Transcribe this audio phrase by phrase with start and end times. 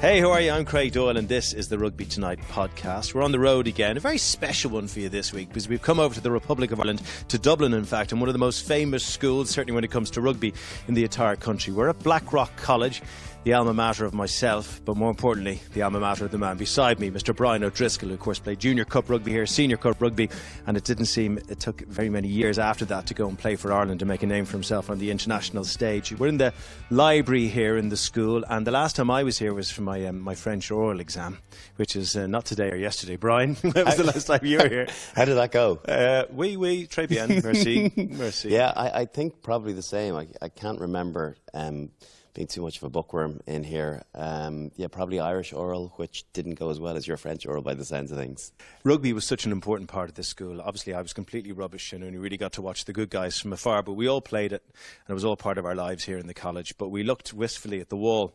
[0.00, 0.50] Hey, how are you?
[0.50, 3.12] I'm Craig Doyle, and this is the Rugby Tonight podcast.
[3.12, 3.98] We're on the road again.
[3.98, 6.72] A very special one for you this week because we've come over to the Republic
[6.72, 9.84] of Ireland, to Dublin, in fact, and one of the most famous schools, certainly when
[9.84, 10.54] it comes to rugby,
[10.88, 11.74] in the entire country.
[11.74, 13.02] We're at Blackrock College
[13.44, 17.00] the alma mater of myself, but more importantly, the alma mater of the man beside
[17.00, 17.34] me, Mr.
[17.34, 20.28] Brian O'Driscoll, who of course played Junior Cup rugby here, Senior Cup rugby,
[20.66, 23.56] and it didn't seem it took very many years after that to go and play
[23.56, 26.12] for Ireland to make a name for himself on the international stage.
[26.12, 26.52] We're in the
[26.90, 30.04] library here in the school, and the last time I was here was for my
[30.04, 31.38] um, my French oral exam,
[31.76, 33.16] which is uh, not today or yesterday.
[33.16, 34.86] Brian, when was the last time you were here?
[35.14, 35.80] How did that go?
[35.88, 38.50] Uh, oui, oui, très bien, merci, merci.
[38.50, 40.14] Yeah, I, I think probably the same.
[40.14, 41.36] I, I can't remember.
[41.54, 41.90] Um,
[42.34, 44.04] being too much of a bookworm in here.
[44.14, 47.74] Um, yeah, probably Irish oral, which didn't go as well as your French oral by
[47.74, 48.52] the sounds of things.
[48.84, 50.60] Rugby was such an important part of this school.
[50.60, 53.52] Obviously, I was completely rubbish and only really got to watch the good guys from
[53.52, 56.18] afar, but we all played it, and it was all part of our lives here
[56.18, 56.76] in the college.
[56.78, 58.34] But we looked wistfully at the wall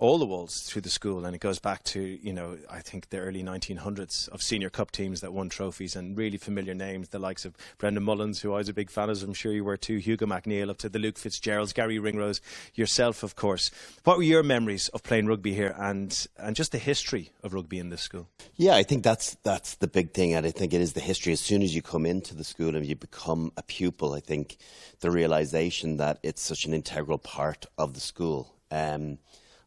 [0.00, 3.10] all the walls through the school, and it goes back to you know I think
[3.10, 7.18] the early 1900s of senior cup teams that won trophies and really familiar names, the
[7.18, 9.76] likes of Brendan Mullins, who I was a big fan of, I'm sure you were
[9.76, 12.40] too, Hugo McNeill, up to the Luke Fitzgeralds, Garry Ringrose,
[12.74, 13.70] yourself, of course.
[14.04, 17.78] What were your memories of playing rugby here, and and just the history of rugby
[17.78, 18.26] in this school?
[18.56, 21.34] Yeah, I think that's that's the big thing, and I think it is the history.
[21.34, 24.56] As soon as you come into the school and you become a pupil, I think
[25.00, 28.54] the realization that it's such an integral part of the school.
[28.70, 29.18] Um,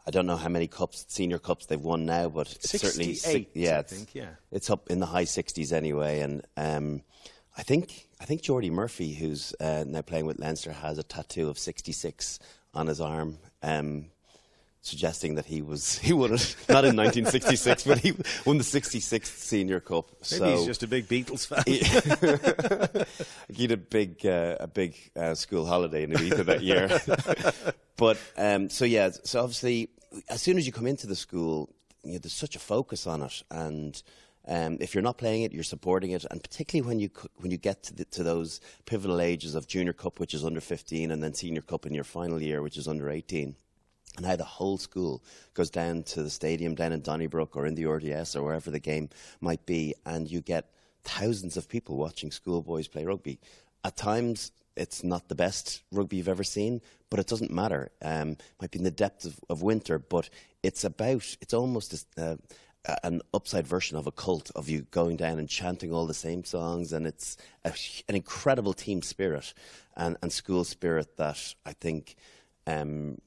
[0.05, 3.17] I don't know how many cups, senior cups they've won now, but it's certainly
[3.53, 6.19] yeah, it's, think, yeah, it's up in the high 60s anyway.
[6.19, 7.01] And um,
[7.57, 11.49] I think I think Jordi Murphy, who's uh, now playing with Leinster, has a tattoo
[11.49, 12.39] of 66
[12.73, 13.37] on his arm.
[13.61, 14.07] Um,
[14.83, 18.11] suggesting that he was he won it not in 1966, but he
[18.45, 20.11] won the 66th Senior Cup.
[20.31, 21.63] Maybe so he's just a big Beatles fan.
[23.53, 27.01] he had a big uh, a big uh, school holiday in Ibiza that year.
[27.97, 29.89] but um, so yeah, so obviously,
[30.29, 31.69] as soon as you come into the school,
[32.03, 34.03] you know, there's such a focus on it, and
[34.47, 37.57] um, if you're not playing it, you're supporting it, and particularly when you when you
[37.57, 41.23] get to, the, to those pivotal ages of Junior Cup, which is under 15, and
[41.23, 43.55] then Senior Cup in your final year, which is under 18
[44.17, 47.75] and how the whole school goes down to the stadium down in Donnybrook or in
[47.75, 49.09] the RDS or wherever the game
[49.41, 50.69] might be, and you get
[51.03, 53.39] thousands of people watching schoolboys play rugby.
[53.83, 57.91] At times, it's not the best rugby you've ever seen, but it doesn't matter.
[58.01, 60.29] Um, might be in the depths of, of winter, but
[60.63, 62.35] it's about, it's almost a, uh,
[63.03, 66.43] an upside version of a cult of you going down and chanting all the same
[66.43, 67.73] songs, and it's a,
[68.09, 69.53] an incredible team spirit
[69.95, 72.15] and, and school spirit that I think
[72.67, 73.19] um,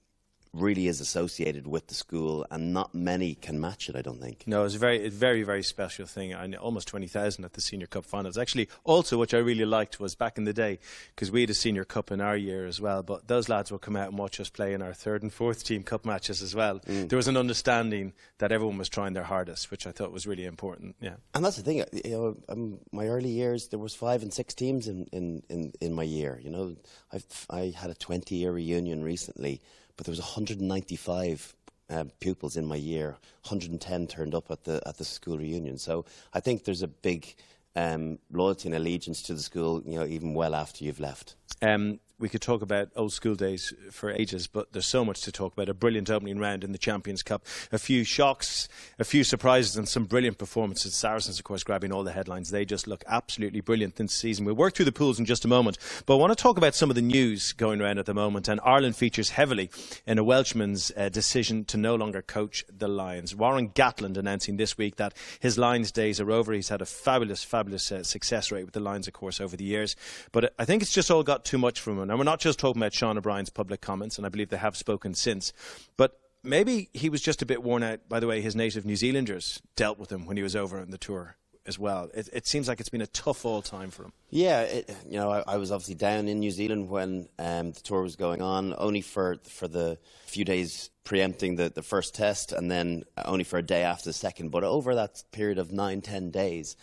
[0.60, 3.96] really is associated with the school, and not many can match it.
[3.96, 4.44] I don't think.
[4.46, 6.32] No, it's a very, very, very special thing.
[6.32, 8.38] And almost twenty thousand at the senior cup finals.
[8.38, 10.78] Actually, also which I really liked was back in the day
[11.14, 13.02] because we had a senior cup in our year as well.
[13.02, 15.64] But those lads would come out and watch us play in our third and fourth
[15.64, 16.80] team cup matches as well.
[16.80, 17.08] Mm.
[17.08, 20.44] There was an understanding that everyone was trying their hardest, which I thought was really
[20.44, 20.96] important.
[21.00, 21.84] Yeah, and that's the thing.
[22.04, 25.72] You know, um, my early years there was five and six teams in in in,
[25.80, 26.40] in my year.
[26.42, 26.76] You know,
[27.12, 29.60] I've, I had a twenty year reunion recently
[29.96, 31.54] but there was 195
[31.88, 33.10] uh, pupils in my year.
[33.42, 35.78] 110 turned up at the at the school reunion.
[35.78, 37.34] So I think there's a big
[37.76, 41.36] um, loyalty and allegiance to the school, you know, even well after you've left.
[41.62, 45.32] Um, we could talk about old school days for ages, but there's so much to
[45.32, 45.68] talk about.
[45.68, 49.86] A brilliant opening round in the Champions Cup, a few shocks, a few surprises, and
[49.86, 50.94] some brilliant performances.
[50.94, 52.50] Saracens, of course, grabbing all the headlines.
[52.50, 54.46] They just look absolutely brilliant this season.
[54.46, 55.76] We'll work through the pools in just a moment,
[56.06, 58.48] but I want to talk about some of the news going around at the moment.
[58.48, 59.70] And Ireland features heavily
[60.06, 63.34] in a Welshman's uh, decision to no longer coach the Lions.
[63.34, 66.54] Warren Gatland announcing this week that his Lions days are over.
[66.54, 69.64] He's had a fabulous, fabulous uh, success rate with the Lions, of course, over the
[69.64, 69.96] years.
[70.32, 72.10] But I think it's just all got too much from him.
[72.10, 74.76] And we're not just talking about Sean O'Brien's public comments, and I believe they have
[74.76, 75.52] spoken since,
[75.96, 78.96] but maybe he was just a bit worn out by the way his native New
[78.96, 81.36] Zealanders dealt with him when he was over on the tour
[81.66, 82.08] as well.
[82.14, 84.12] It, it, seems like it's been a tough all time for him.
[84.30, 87.80] Yeah, it, you know, I, I, was obviously down in New Zealand when um, the
[87.80, 92.52] tour was going on, only for for the few days preempting the, the first test,
[92.52, 94.50] and then only for a day after the second.
[94.50, 96.76] But over that period of nine, ten days,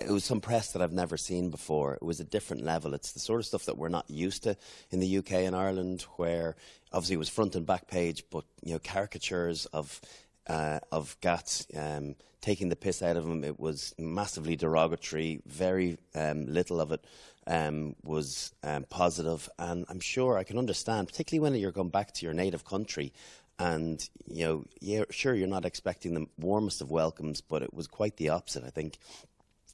[0.00, 1.94] it was some press that I've never seen before.
[1.94, 2.94] It was a different level.
[2.94, 4.56] It's the sort of stuff that we're not used to
[4.90, 6.56] in the UK and Ireland, where
[6.92, 10.00] obviously it was front and back page, but you know caricatures of
[10.46, 13.44] uh, of Gats um, taking the piss out of him.
[13.44, 15.40] It was massively derogatory.
[15.46, 17.04] Very um, little of it
[17.46, 22.12] um, was um, positive, and I'm sure I can understand, particularly when you're going back
[22.14, 23.12] to your native country.
[23.60, 27.88] And you know, yeah, sure, you're not expecting the warmest of welcomes, but it was
[27.88, 28.64] quite the opposite.
[28.64, 28.98] I think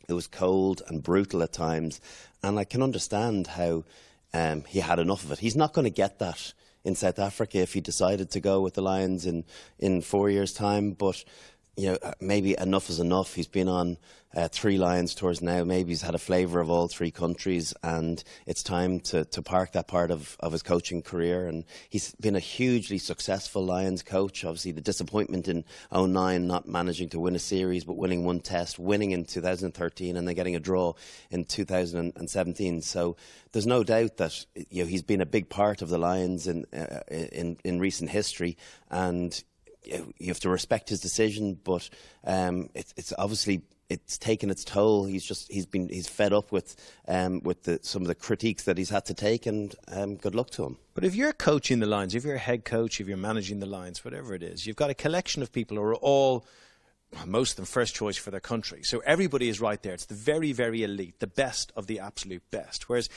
[0.08, 2.00] it was cold and brutal at times,
[2.42, 3.84] and I can understand how
[4.32, 5.38] um, he had enough of it.
[5.38, 6.52] He's not going to get that
[6.84, 9.44] in South Africa if he decided to go with the Lions in,
[9.78, 11.24] in four years' time, but
[11.76, 13.34] you know, maybe enough is enough.
[13.34, 13.98] He's been on
[14.34, 15.64] uh, three Lions tours now.
[15.64, 19.72] Maybe he's had a flavour of all three countries, and it's time to, to park
[19.72, 21.46] that part of, of his coaching career.
[21.46, 24.44] And he's been a hugely successful Lions coach.
[24.44, 28.78] Obviously, the disappointment in 09 not managing to win a series, but winning one test,
[28.78, 30.94] winning in 2013, and then getting a draw
[31.30, 32.82] in 2017.
[32.82, 33.16] So
[33.52, 36.66] there's no doubt that you know he's been a big part of the Lions in
[36.72, 38.56] uh, in, in recent history,
[38.90, 39.42] and
[39.84, 41.88] you have to respect his decision, but
[42.24, 45.04] um, it's, it's obviously it's taken its toll.
[45.04, 46.74] He's just he's been he's fed up with
[47.06, 50.34] um, with the, some of the critiques that he's had to take, and um, good
[50.34, 50.78] luck to him.
[50.94, 53.66] But if you're coaching the Lions, if you're a head coach, if you're managing the
[53.66, 56.46] Lions, whatever it is, you've got a collection of people who are all
[57.26, 58.82] most of them first choice for their country.
[58.82, 59.94] So everybody is right there.
[59.94, 62.88] It's the very, very elite, the best of the absolute best.
[62.88, 63.08] Whereas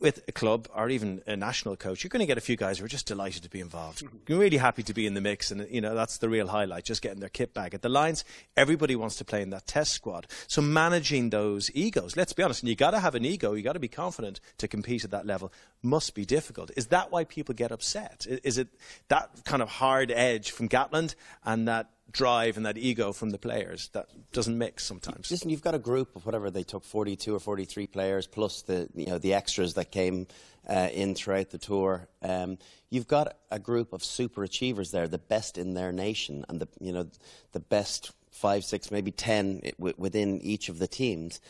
[0.00, 2.78] with a club or even a national coach, you're going to get a few guys
[2.78, 4.02] who are just delighted to be involved.
[4.26, 6.84] You're really happy to be in the mix, and you know that's the real highlight.
[6.84, 8.24] Just getting their kit bag at the Lions.
[8.56, 10.26] Everybody wants to play in that test squad.
[10.48, 13.52] So managing those egos, let's be honest, and you got to have an ego.
[13.52, 15.52] You've got to be confident to compete at that level.
[15.82, 16.70] Must be difficult.
[16.76, 18.26] Is that why people get upset?
[18.42, 18.68] Is it
[19.08, 21.14] that kind of hard edge from Gatland
[21.44, 25.30] and that drive and that ego from the players that doesn't mix sometimes.
[25.30, 28.88] Listen, you've got a group of whatever they took 42 or 43 players plus the
[28.94, 30.26] you know the extras that came
[30.68, 32.08] uh, in throughout the tour.
[32.22, 32.58] Um,
[32.90, 36.68] you've got a group of super achievers there, the best in their nation, and the
[36.80, 37.08] you know
[37.52, 41.40] the best five, six, maybe ten within each of the teams.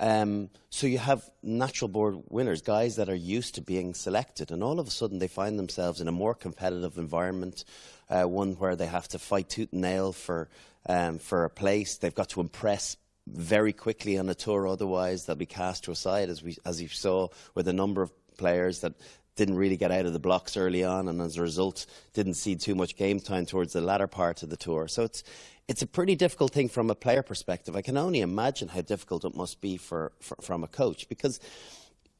[0.00, 4.62] Um, so you have natural born winners, guys that are used to being selected, and
[4.62, 7.64] all of a sudden they find themselves in a more competitive environment,
[8.10, 10.48] uh, one where they have to fight tooth and nail for
[10.86, 11.98] um, for a place.
[11.98, 12.96] They've got to impress
[13.26, 16.80] very quickly on a tour, otherwise they'll be cast to a side, as we as
[16.80, 18.94] you saw with a number of players that
[19.36, 22.56] didn't really get out of the blocks early on, and as a result, didn't see
[22.56, 24.88] too much game time towards the latter part of the tour.
[24.88, 25.22] So it's
[25.68, 27.76] it's a pretty difficult thing from a player perspective.
[27.76, 31.38] I can only imagine how difficult it must be for, for from a coach because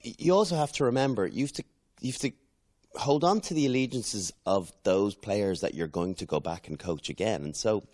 [0.03, 1.65] you also have to remember you have to
[2.01, 2.33] you have to
[2.95, 6.79] hold on to the allegiances of those players that you're going to go back and
[6.79, 7.43] coach again.
[7.45, 7.85] And so,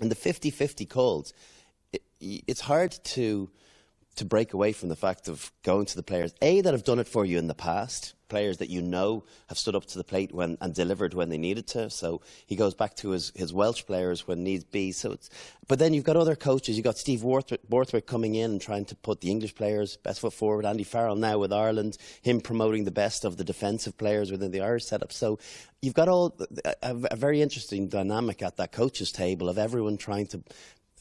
[0.00, 1.32] in the 50-50 calls,
[1.92, 3.50] it, it's hard to
[4.18, 6.98] to break away from the fact of going to the players a that have done
[6.98, 10.04] it for you in the past players that you know have stood up to the
[10.04, 11.90] plate when, and delivered when they needed to.
[11.90, 14.92] So he goes back to his, his Welsh players when needs be.
[14.92, 15.16] So
[15.66, 16.76] but then you've got other coaches.
[16.76, 20.32] You've got Steve Borthwick, coming in and trying to put the English players best foot
[20.32, 20.64] forward.
[20.64, 24.60] Andy Farrell now with Ireland, him promoting the best of the defensive players within the
[24.60, 25.12] Irish setup.
[25.12, 25.38] So
[25.82, 26.74] you've got all a,
[27.10, 30.42] a very interesting dynamic at that coaches table of everyone trying to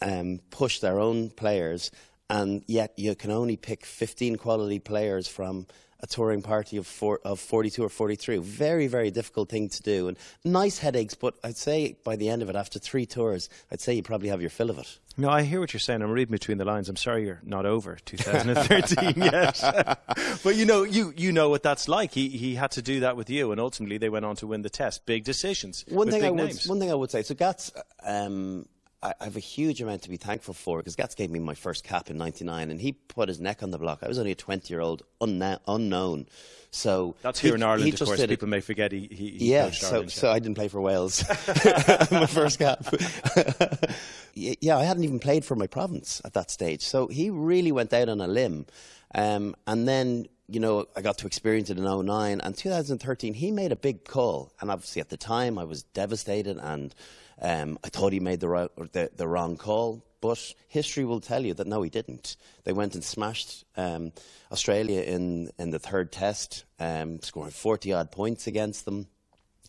[0.02, 1.92] um, push their own players
[2.30, 5.68] and yet you can only pick 15 quality players from
[6.00, 8.38] a touring party of, four, of 42 or 43.
[8.38, 10.08] Very, very difficult thing to do.
[10.08, 13.82] And nice headaches, but I'd say by the end of it, after three tours, I'd
[13.82, 15.00] say you probably have your fill of it.
[15.20, 16.04] No, I hear what you're saying.
[16.04, 16.90] I'm reading between the lines.
[16.90, 19.60] I'm sorry you're not over 2013 yet.
[20.44, 22.12] but you know, you you know what that's like.
[22.12, 24.62] He he had to do that with you, and ultimately they went on to win
[24.62, 25.08] the test.
[25.08, 25.84] Big decisions.
[25.90, 27.24] One thing I would one thing I would say.
[27.24, 27.72] So Gats
[28.04, 28.68] um,
[29.02, 31.54] I, I have a huge amount to be thankful for because Gats gave me my
[31.54, 34.00] first cap in '99, and he put his neck on the block.
[34.02, 36.28] I was only a 20-year-old unna- unknown,
[36.72, 37.94] so that's here he, in Ireland.
[37.94, 39.08] Of course, people may forget he.
[39.12, 41.24] he, he yeah, so Ireland, so I didn't play for Wales.
[42.12, 42.86] my first cap.
[44.34, 47.94] yeah, I hadn't even played for my province at that stage, so he really went
[47.94, 48.66] out on a limb,
[49.14, 53.34] um, and then you know, I got to experience it in 09 and 2013.
[53.34, 56.96] He made a big call, and obviously at the time I was devastated, and
[57.42, 60.04] um, I thought he made the, the, the, wrong call.
[60.20, 62.38] But history will tell you that no, he didn't.
[62.64, 64.12] They went and smashed um,
[64.52, 69.08] Australia in in the third test, um, scoring 40 odd points against them.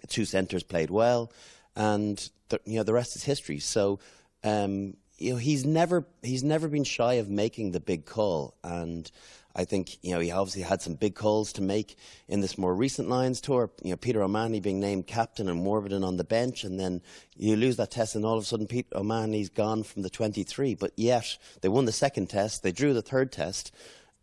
[0.00, 1.30] The two centres played well,
[1.76, 3.58] and the, you know the rest is history.
[3.58, 3.98] So.
[4.44, 9.10] Um, you know, he's never he's never been shy of making the big call, and
[9.54, 11.96] I think you know he obviously had some big calls to make
[12.28, 13.70] in this more recent Lions tour.
[13.82, 17.02] You know Peter O'Mahony being named captain and Warburton on the bench, and then
[17.36, 20.74] you lose that test, and all of a sudden Pete O'Mahony's gone from the 23.
[20.74, 23.72] But yet they won the second test, they drew the third test.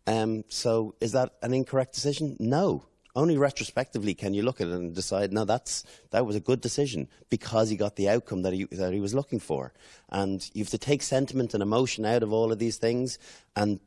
[0.06, 2.36] Um, so is that an incorrect decision?
[2.38, 2.84] No.
[3.16, 6.60] Only retrospectively can you look at it and decide, no, that's that was a good
[6.60, 9.72] decision because he got the outcome that he that he was looking for.
[10.10, 13.18] And you have to take sentiment and emotion out of all of these things
[13.56, 13.80] and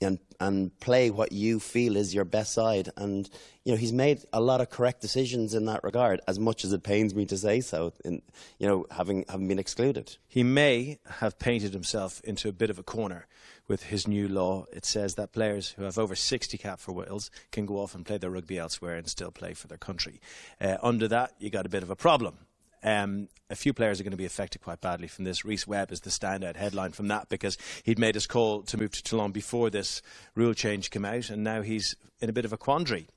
[0.00, 2.90] and and play what you feel is your best side.
[2.96, 3.28] And
[3.64, 6.20] you know, he's made a lot of correct decisions in that regard.
[6.28, 8.22] As much as it pains me to say so, in,
[8.58, 12.78] you know, having having been excluded, he may have painted himself into a bit of
[12.78, 13.26] a corner
[13.68, 14.66] with his new law.
[14.72, 18.06] It says that players who have over 60 cap for Wales can go off and
[18.06, 20.20] play their rugby elsewhere and still play for their country.
[20.60, 22.38] Uh, under that, you got a bit of a problem
[22.86, 25.44] um, a few players are going to be affected quite badly from this.
[25.44, 28.92] Rhys Webb is the standout headline from that because he'd made his call to move
[28.92, 30.00] to Toulon before this
[30.36, 33.08] rule change came out, and now he's in a bit of a quandary.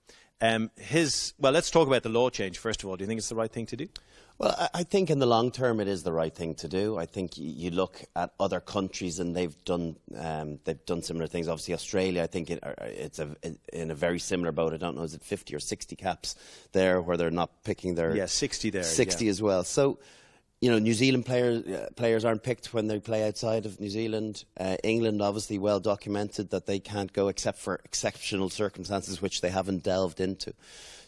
[0.41, 2.97] Um, his well, let's talk about the law change first of all.
[2.97, 3.87] Do you think it's the right thing to do?
[4.39, 6.97] Well, I think in the long term it is the right thing to do.
[6.97, 11.49] I think you look at other countries and they've done um, they've done similar things.
[11.49, 13.35] Obviously, Australia, I think it, uh, it's a,
[13.73, 14.73] in a very similar boat.
[14.73, 16.35] I don't know, is it 50 or 60 caps
[16.71, 19.29] there where they're not picking their yeah 60 there 60 yeah.
[19.29, 19.65] as well.
[19.65, 19.99] So
[20.61, 23.89] you know, New Zealand players uh, players aren't picked when they play outside of New
[23.89, 24.45] Zealand.
[24.57, 29.49] Uh, England, obviously, well documented that they can't go except for exceptional circumstances, which they
[29.49, 30.53] haven't delved into.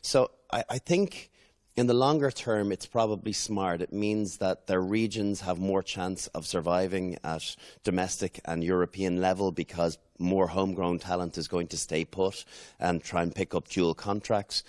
[0.01, 1.30] So I, I think
[1.75, 3.81] in the longer term, it's probably smart.
[3.81, 9.51] It means that their regions have more chance of surviving at domestic and European level
[9.51, 12.43] because more homegrown talent is going to stay put
[12.79, 14.63] and try and pick up dual contracts.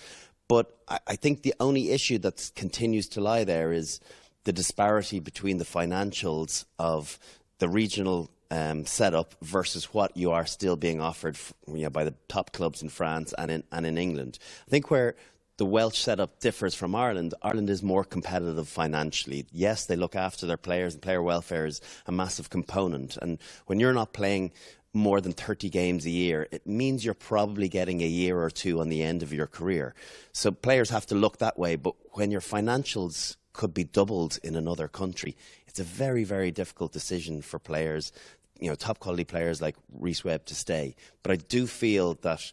[0.48, 4.00] But I, think the only issue that continues to lie there is
[4.44, 7.18] the disparity between the financials of
[7.58, 12.14] the regional um, setup versus what you are still being offered you know, by the
[12.28, 14.38] top clubs in France and in, and in England.
[14.66, 15.14] I think where
[15.62, 17.34] the Welsh setup differs from Ireland.
[17.40, 19.46] Ireland is more competitive financially.
[19.52, 23.16] Yes, they look after their players, and player welfare is a massive component.
[23.18, 24.50] And when you're not playing
[24.92, 28.80] more than 30 games a year, it means you're probably getting a year or two
[28.80, 29.94] on the end of your career.
[30.32, 31.76] So players have to look that way.
[31.76, 35.36] But when your financials could be doubled in another country,
[35.68, 38.10] it's a very, very difficult decision for players,
[38.58, 40.96] you know, top quality players like Rhys Webb to stay.
[41.22, 42.50] But I do feel that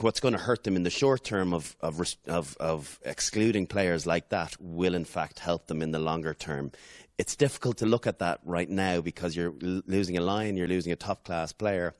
[0.00, 4.06] what's going to hurt them in the short term of, of, of, of, excluding players
[4.06, 6.70] like that will in fact help them in the longer term.
[7.18, 10.92] It's difficult to look at that right now because you're losing a line, you're losing
[10.92, 11.94] a top class player,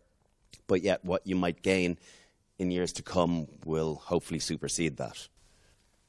[0.67, 1.99] but yet what you might gain
[2.59, 5.29] in years to come will hopefully supersede that.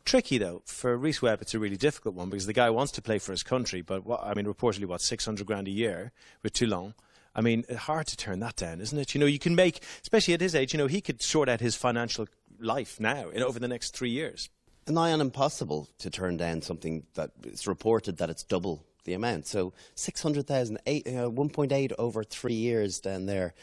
[0.06, 3.02] Tricky though for Rhys Webb, it's a really difficult one because the guy wants to
[3.02, 6.12] play for his country, but what, I mean, reportedly, what six hundred grand a year
[6.44, 6.94] with Toulon.
[7.34, 9.14] I mean, hard to turn that down, isn't it?
[9.16, 11.62] You know, you can make, especially at his age, you know, he could sort out
[11.62, 12.28] his financial
[12.60, 14.50] life now in, over the next three years.
[14.86, 19.14] And Nigh on impossible to turn down something that it's reported that it's double the
[19.14, 19.48] amount.
[19.48, 23.54] So 600,000, uh, 1.8 over three years down there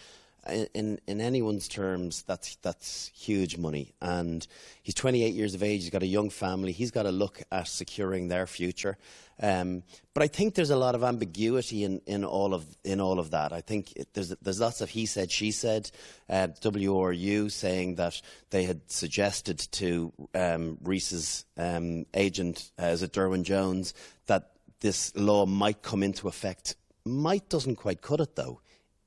[0.48, 3.94] in in anyone's terms, that's that's huge money.
[4.00, 4.46] And
[4.82, 5.82] he's 28 years of age.
[5.82, 6.72] He's got a young family.
[6.72, 8.96] He's got to look at securing their future.
[9.40, 13.18] Um, but I think there's a lot of ambiguity in, in all of in all
[13.20, 13.52] of that.
[13.52, 15.90] I think it, there's there's lots of he said she said.
[16.28, 23.12] Uh, WRU saying that they had suggested to um, Rhys's um, agent, uh, is it
[23.12, 23.94] Derwyn Jones,
[24.26, 24.50] that
[24.80, 26.76] this law might come into effect.
[27.04, 28.60] Might doesn't quite cut it though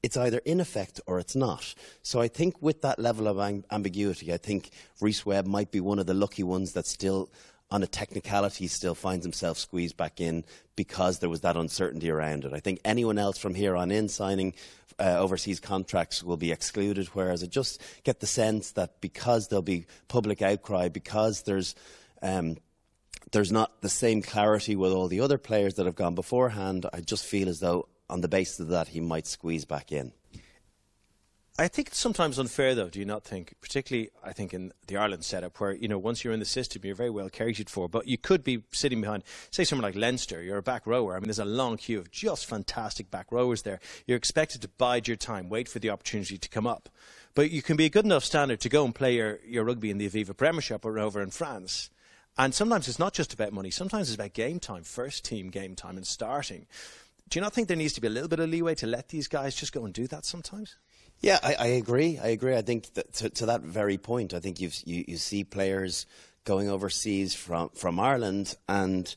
[0.03, 1.73] it's either in effect or it's not.
[2.01, 5.99] So I think with that level of ambiguity, I think Rhys Webb might be one
[5.99, 7.29] of the lucky ones that still,
[7.69, 10.43] on a technicality, still finds himself squeezed back in
[10.75, 12.53] because there was that uncertainty around it.
[12.53, 14.53] I think anyone else from here on in signing
[14.99, 19.61] uh, overseas contracts will be excluded, whereas I just get the sense that because there'll
[19.61, 21.75] be public outcry, because there's
[22.21, 22.57] um,
[23.31, 26.85] there's not the same clarity with all the other players that have gone beforehand.
[26.91, 30.13] I just feel as though on the basis of that, he might squeeze back in.
[31.59, 32.89] I think it's sometimes unfair, though.
[32.89, 33.53] Do you not think?
[33.61, 36.81] Particularly, I think in the Ireland setup, where you know once you're in the system,
[36.83, 37.89] you're very well catered for.
[37.89, 40.41] But you could be sitting behind, say, someone like Leinster.
[40.41, 41.15] You're a back rower.
[41.15, 43.79] I mean, there's a long queue of just fantastic back rowers there.
[44.07, 46.89] You're expected to bide your time, wait for the opportunity to come up.
[47.35, 49.91] But you can be a good enough standard to go and play your, your rugby
[49.91, 51.89] in the Aviva Premiership or over in France.
[52.37, 53.71] And sometimes it's not just about money.
[53.71, 56.65] Sometimes it's about game time, first team game time, and starting.
[57.31, 59.07] Do you not think there needs to be a little bit of leeway to let
[59.07, 60.75] these guys just go and do that sometimes?
[61.21, 62.19] Yeah, I, I agree.
[62.19, 62.57] I agree.
[62.57, 66.05] I think that to, to, that very point, I think you you see players
[66.43, 69.15] going overseas from from Ireland, and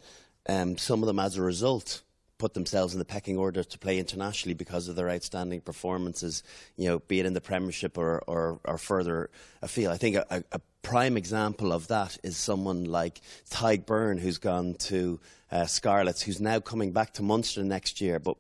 [0.48, 2.02] um, some of them, as a result,
[2.44, 6.42] put themselves in the pecking order to play internationally because of their outstanding performances.
[6.76, 9.30] You know, be it in the Premiership or or, or further
[9.62, 9.94] afield.
[9.94, 14.74] I think a, a, prime example of that is someone like Tadhg Beirne, who's gone
[14.90, 15.18] to
[15.50, 18.36] uh, Scarlets, who's now coming back to Munster next year, but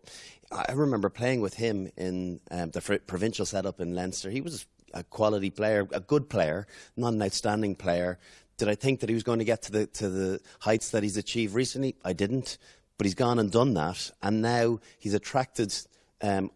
[0.52, 4.28] I remember playing with him in um, the fr- provincial setup in Leinster.
[4.28, 8.18] He was a quality player, a good player, not an outstanding player.
[8.58, 11.02] Did I think that he was going to get to the to the heights that
[11.02, 11.96] he's achieved recently?
[12.04, 12.58] I didn't,
[12.98, 15.74] but he's gone and done that, and now he's attracted
[16.20, 16.50] um,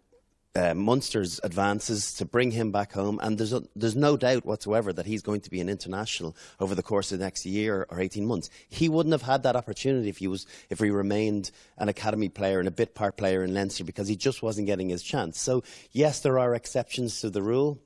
[0.58, 4.92] uh, Munster's advances to bring him back home, and there's a, there's no doubt whatsoever
[4.92, 8.00] that he's going to be an international over the course of the next year or
[8.00, 8.50] 18 months.
[8.68, 12.58] He wouldn't have had that opportunity if he was if he remained an academy player
[12.58, 15.38] and a bit part player in Leinster because he just wasn't getting his chance.
[15.38, 17.78] So yes, there are exceptions to the rule,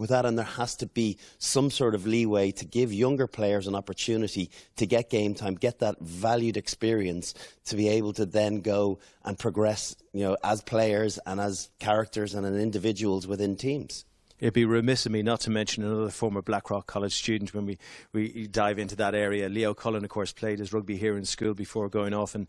[0.00, 3.66] with that, and there has to be some sort of leeway to give younger players
[3.66, 7.34] an opportunity to get game time, get that valued experience,
[7.66, 12.34] to be able to then go and progress, you know, as players and as characters
[12.34, 14.04] and as individuals within teams.
[14.40, 17.78] It'd be remiss of me not to mention another former Blackrock College student when we,
[18.14, 19.50] we dive into that area.
[19.50, 22.48] Leo Cullen, of course, played his rugby here in school before going off and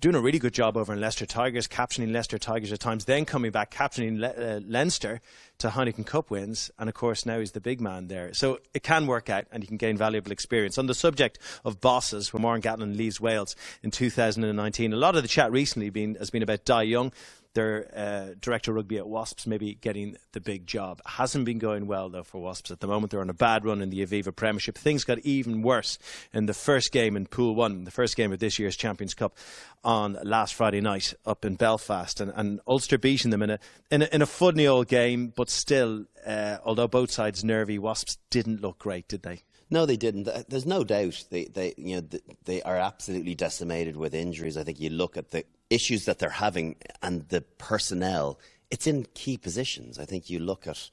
[0.00, 3.24] doing a really good job over in Leicester Tigers, captaining Leicester Tigers at times, then
[3.24, 5.20] coming back captaining Le- uh, Leinster
[5.58, 8.32] to Heineken Cup wins, and of course now he's the big man there.
[8.32, 10.78] So it can work out, and you can gain valuable experience.
[10.78, 15.22] On the subject of bosses, when Warren Gatland leaves Wales in 2019, a lot of
[15.22, 17.12] the chat recently been, has been about Dai Young
[17.58, 21.00] their uh, director of rugby at Wasps maybe getting the big job.
[21.04, 23.10] Hasn't been going well though for Wasps at the moment.
[23.10, 24.78] They're on a bad run in the Aviva Premiership.
[24.78, 25.98] Things got even worse
[26.32, 29.36] in the first game in Pool One, the first game of this year's Champions Cup
[29.82, 33.58] on last Friday night up in Belfast, and, and Ulster beating them in a
[33.90, 38.18] in a, in a funny old game, but still, uh, although both sides nervy, Wasps
[38.30, 39.42] didn't look great, did they?
[39.70, 40.28] No, they didn't.
[40.48, 42.08] There's no doubt they, they, you know,
[42.44, 44.56] they are absolutely decimated with injuries.
[44.56, 48.38] I think you look at the issues that they're having and the personnel.
[48.70, 49.98] It's in key positions.
[49.98, 50.90] I think you look at,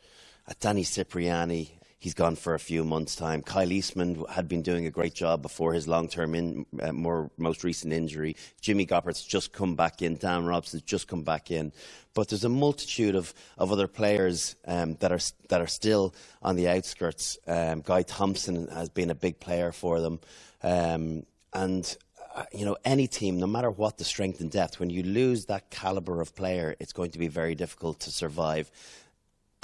[0.48, 1.72] at Danny Cipriani.
[2.06, 3.42] He's gone for a few months' time.
[3.42, 7.64] Kyle Eastmond had been doing a great job before his long-term, in, uh, more most
[7.64, 8.36] recent injury.
[8.62, 10.16] Jimmy Gopperth's just come back in.
[10.16, 11.72] Dan Robson's just come back in.
[12.14, 16.14] But there's a multitude of, of other players um, that are that are still
[16.44, 17.40] on the outskirts.
[17.48, 20.20] Um, Guy Thompson has been a big player for them,
[20.62, 21.98] um, and
[22.36, 25.46] uh, you know, any team, no matter what the strength and depth, when you lose
[25.46, 28.70] that caliber of player, it's going to be very difficult to survive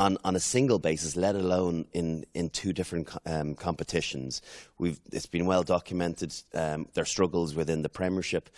[0.01, 4.41] on, on a single basis, let alone in, in two different um, competitions.
[4.79, 8.49] We've, it's been well documented um, their struggles within the Premiership.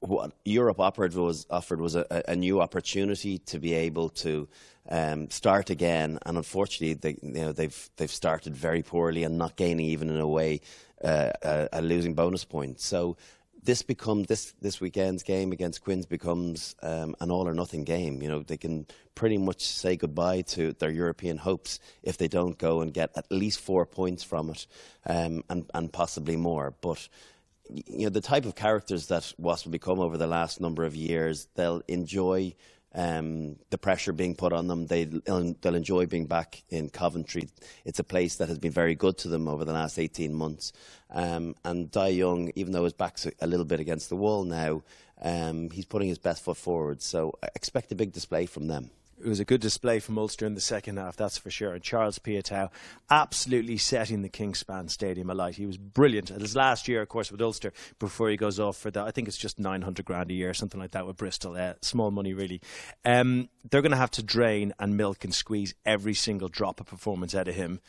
[0.00, 4.48] What Europe offered was, offered was a, a new opportunity to be able to
[4.88, 9.56] um, start again, and unfortunately, they, you know, they've they've started very poorly and not
[9.56, 10.60] gaining even in a way
[11.04, 12.80] uh, a, a losing bonus point.
[12.80, 13.16] So
[13.62, 18.22] this this this weekend's game against Quins becomes um, an all or nothing game.
[18.22, 18.86] You know, they can
[19.20, 23.30] pretty much say goodbye to their European hopes if they don't go and get at
[23.30, 24.66] least four points from it,
[25.04, 26.72] um, and and possibly more.
[26.80, 27.06] But
[27.68, 30.96] you know, the type of characters that Wasp will become over the last number of
[30.96, 32.54] years, they'll enjoy
[32.94, 34.86] um, the pressure being put on them.
[34.86, 37.50] They, they'll enjoy being back in Coventry.
[37.84, 40.72] It's a place that has been very good to them over the last 18 months.
[41.10, 44.82] Um, and Dai Young, even though his back's a little bit against the wall now,
[45.20, 47.02] um, he's putting his best foot forward.
[47.02, 48.90] So expect a big display from them
[49.22, 51.74] it was a good display from Ulster in the second half, that's for sure.
[51.74, 52.70] And Charles Piutau
[53.10, 55.56] absolutely setting the Kingspan Stadium alight.
[55.56, 56.28] He was brilliant.
[56.28, 59.04] His last year, of course, with Ulster before he goes off for that.
[59.04, 61.56] I think it's just 900 grand a year, something like that with Bristol.
[61.56, 62.60] Uh, small money, really.
[63.04, 66.86] Um, they're going to have to drain and milk and squeeze every single drop of
[66.86, 67.80] performance out of him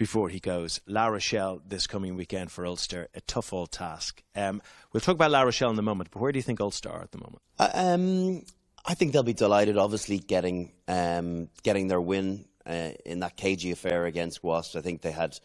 [0.00, 0.80] before he goes.
[0.86, 4.22] La Rochelle this coming weekend for Ulster, a tough old task.
[4.34, 4.62] Um,
[4.92, 7.02] we'll talk about La Rochelle in a moment, but where do you think Ulster are
[7.02, 7.42] at the moment?
[7.58, 8.42] Uh, um,
[8.84, 13.72] I think they'll be delighted, obviously, getting um, getting their win uh, in that cagey
[13.72, 14.76] affair against Wasps.
[14.76, 15.38] I think they had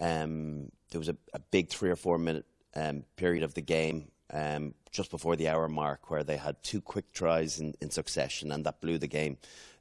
[0.00, 2.44] um, there was a, a, big three or four minute
[2.74, 6.80] um, period of the game um, just before the hour mark, where they had two
[6.80, 9.38] quick tries in, in succession, and that blew the game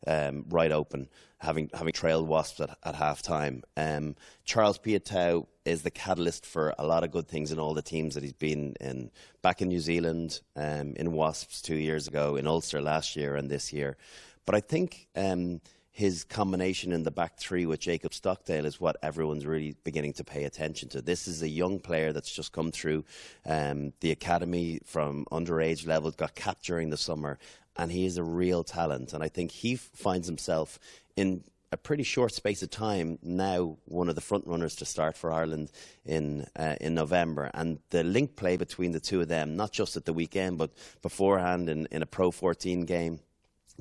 [0.07, 1.07] um, right open,
[1.39, 3.63] having having trailed Wasps at, at half time.
[3.77, 4.15] Um,
[4.45, 8.13] Charles Piutau is the catalyst for a lot of good things in all the teams
[8.15, 9.11] that he's been in.
[9.41, 13.49] Back in New Zealand, um, in Wasps two years ago, in Ulster last year, and
[13.49, 13.97] this year.
[14.45, 18.97] But I think um, his combination in the back three with Jacob Stockdale is what
[19.01, 21.01] everyone's really beginning to pay attention to.
[21.01, 23.05] This is a young player that's just come through
[23.45, 27.39] um, the academy from underage level, got capped during the summer,
[27.77, 29.13] and he is a real talent.
[29.13, 30.79] And I think he finds himself
[31.15, 35.17] in a pretty short space of time now one of the front runners to start
[35.17, 35.71] for Ireland
[36.05, 39.97] in uh, in November and the link play between the two of them not just
[39.97, 43.19] at the weekend but beforehand in, in a Pro 14 game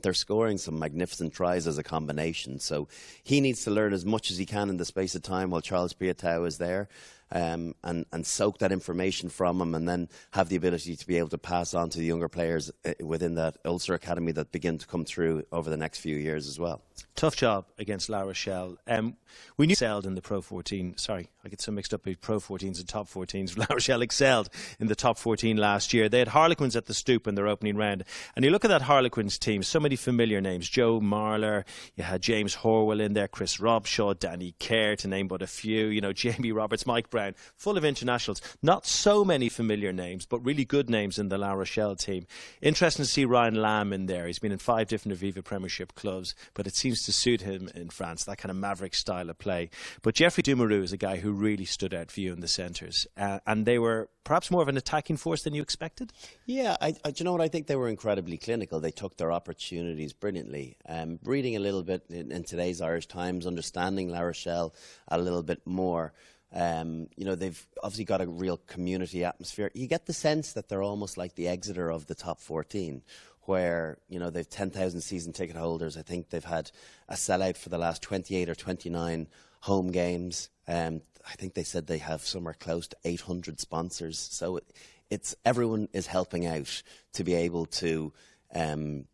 [0.02, 2.58] they're scoring some magnificent tries as a combination.
[2.58, 2.88] So
[3.22, 5.60] he needs to learn as much as he can in the space of time while
[5.60, 6.88] Charles Piutau is there.
[7.32, 11.16] Um, and, and soak that information from him and then have the ability to be
[11.16, 14.78] able to pass on to the younger players uh, within that Ulster Academy that begin
[14.78, 16.82] to come through over the next few years as well.
[17.16, 18.76] Tough job against La Rochelle.
[18.86, 19.16] Um,
[19.56, 20.96] we knew excelled in the Pro 14.
[20.96, 23.56] Sorry, I get so mixed up with Pro 14s and Top 14s.
[23.58, 24.48] La Rochelle excelled
[24.80, 26.08] in the Top 14 last year.
[26.08, 28.04] They had Harlequins at the stoop in their opening round.
[28.34, 30.68] And you look at that Harlequins team, so many familiar names.
[30.68, 35.42] Joe Marler, you had James Horwill in there, Chris Robshaw, Danny Care, to name but
[35.42, 35.86] a few.
[35.86, 38.40] You know, Jamie Roberts, Mike Brown, full of internationals.
[38.62, 42.26] Not so many familiar names, but really good names in the La Rochelle team.
[42.60, 44.26] Interesting to see Ryan Lamb in there.
[44.26, 47.88] He's been in five different Aviva Premiership clubs, but it seems to suit him in
[47.88, 49.70] France, that kind of maverick style of play.
[50.02, 53.06] But Geoffrey Doumayrou is a guy who really stood out for you in the centres.
[53.16, 56.12] Uh, and they were perhaps more of an attacking force than you expected?
[56.44, 57.40] Yeah, I, I, do you know what?
[57.40, 58.80] I think they were incredibly clinical.
[58.80, 60.76] They took their opportunities brilliantly.
[60.86, 64.74] Um, reading a little bit in, in, today's Irish Times, understanding La Rochelle
[65.08, 66.12] a little bit more.
[66.52, 69.70] Um, you know, they've obviously got a real community atmosphere.
[69.74, 73.02] You get the sense that they're almost like the Exeter of the top 14,
[73.46, 75.96] where you know they've 10,000 season ticket holders.
[75.96, 76.70] I think they've had
[77.08, 79.28] a sellout for the last 28 or 29
[79.60, 80.50] home games.
[80.68, 84.18] Um, I think they said they have somewhere close to 800 sponsors.
[84.18, 84.64] So it,
[85.10, 86.82] it's everyone is helping out
[87.14, 88.12] to be able to
[88.54, 89.06] um,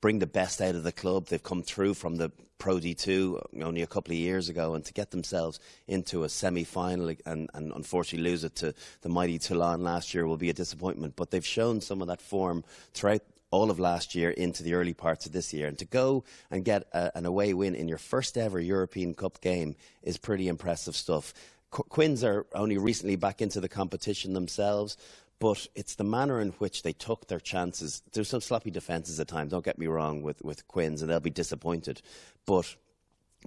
[0.00, 1.26] bring the best out of the club.
[1.26, 4.92] They've come through from the Pro D2 only a couple of years ago, and to
[4.92, 9.82] get themselves into a semi final and, and, unfortunately lose it to the mighty Toulon
[9.82, 11.16] last year will be a disappointment.
[11.16, 12.62] But they've shown some of that form
[12.92, 15.66] throughout all of last year into the early parts of this year.
[15.66, 19.40] And to go and get a, an away win in your first ever European Cup
[19.40, 21.34] game is pretty impressive stuff.
[21.70, 24.96] Qu- Quins are only recently back into the competition themselves,
[25.40, 28.02] but it's the manner in which they took their chances.
[28.12, 31.20] There's some sloppy defences at times, don't get me wrong, with, with Quins, and they'll
[31.20, 32.02] be disappointed.
[32.46, 32.76] But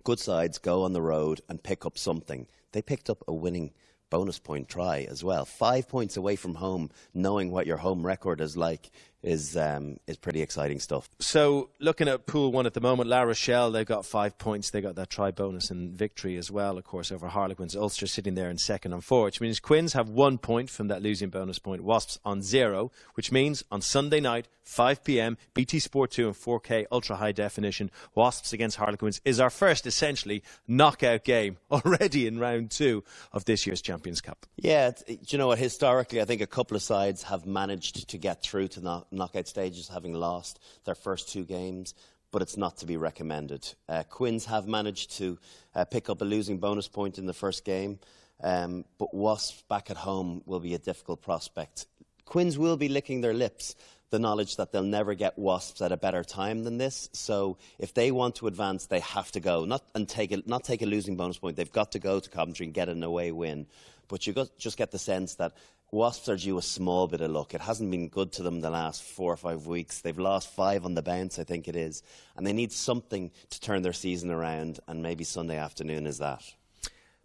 [0.04, 2.48] good sides go on the road and pick up something.
[2.72, 3.72] They picked up a winning
[4.10, 5.46] bonus point try as well.
[5.46, 8.92] Five points away from home, knowing what your home record is like,
[9.24, 11.10] is um, is pretty exciting stuff.
[11.20, 14.70] So looking at Pool One at the moment, La Rochelle they've got five points.
[14.70, 17.76] They got that try bonus and victory as well, of course, over Harlequins.
[17.76, 21.02] Ulster sitting there in second and four, which means Quins have one point from that
[21.02, 21.84] losing bonus point.
[21.84, 25.38] Wasps on zero, which means on Sunday night, 5 p.m.
[25.54, 27.92] BT Sport 2 and 4K ultra high definition.
[28.16, 33.68] Wasps against Harlequins is our first essentially knockout game already in round two of this
[33.68, 34.46] year's Champions Cup.
[34.56, 35.60] Yeah, do you know what?
[35.60, 39.48] Historically, I think a couple of sides have managed to get through to knock knockout
[39.48, 41.94] stages, having lost their first two games,
[42.32, 43.74] but it's not to be recommended.
[43.88, 45.38] Uh, Quins have managed to
[45.76, 48.00] uh, pick up a losing bonus point in the first game,
[48.44, 51.86] um, but Wasps back at home will be a difficult prospect.
[52.26, 53.76] Quins will be licking their lips
[54.14, 57.10] the knowledge that they'll never get Wasps at a better time than this.
[57.14, 60.64] So if they want to advance, they have to go, not and take a, not
[60.64, 61.58] take a losing bonus point.
[61.58, 63.66] They've got to go to Coventry and get an away win.
[64.08, 65.54] But you got, just get the sense that
[65.94, 67.54] Wasps are due a small bit of luck.
[67.54, 70.02] It hasn't been good to them the last four or five weeks.
[70.02, 72.02] They've lost five on the bounce, I think it is.
[72.36, 76.42] And they need something to turn their season around, and maybe Sunday afternoon is that.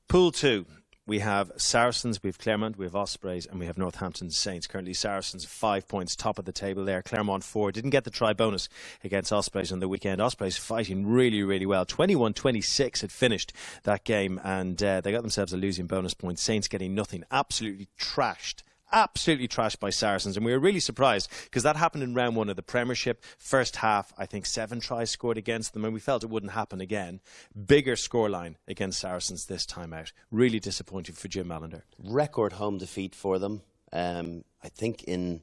[0.07, 0.67] Pool two
[1.09, 4.67] we have Saracens, we have Clermont, we have Ospreys, and we have Northampton Saints.
[4.67, 7.01] Currently, Saracens five points top of the table there.
[7.01, 7.73] Clermont four.
[7.73, 8.69] Didn't get the try bonus
[9.03, 10.21] against Ospreys on the weekend.
[10.21, 11.87] Ospreys fighting really, really well.
[11.87, 16.39] 21 26 had finished that game, and uh, they got themselves a losing bonus point.
[16.39, 17.25] Saints getting nothing.
[17.31, 22.15] Absolutely trashed absolutely trashed by Saracens, and we were really surprised because that happened in
[22.15, 23.23] round one of the Premiership.
[23.39, 26.81] First half, I think seven tries scored against them, and we felt it wouldn't happen
[26.81, 27.21] again.
[27.67, 30.13] Bigger scoreline against Saracens this time out.
[30.31, 31.83] Really disappointing for Jim Mallinder.
[31.99, 33.63] Record home defeat for them.
[33.93, 35.41] Um, I think in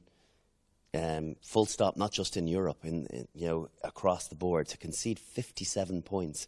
[0.94, 4.78] um, full stop, not just in Europe, in, in, you know across the board, to
[4.78, 6.46] concede 57 points,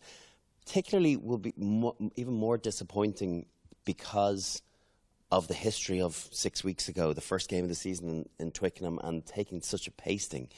[0.65, 3.47] particularly will be mo- even more disappointing
[3.85, 4.63] because
[5.31, 8.51] of the history of six weeks ago, the first game of the season in, in
[8.51, 10.49] Twickenham, and taking such a pasting.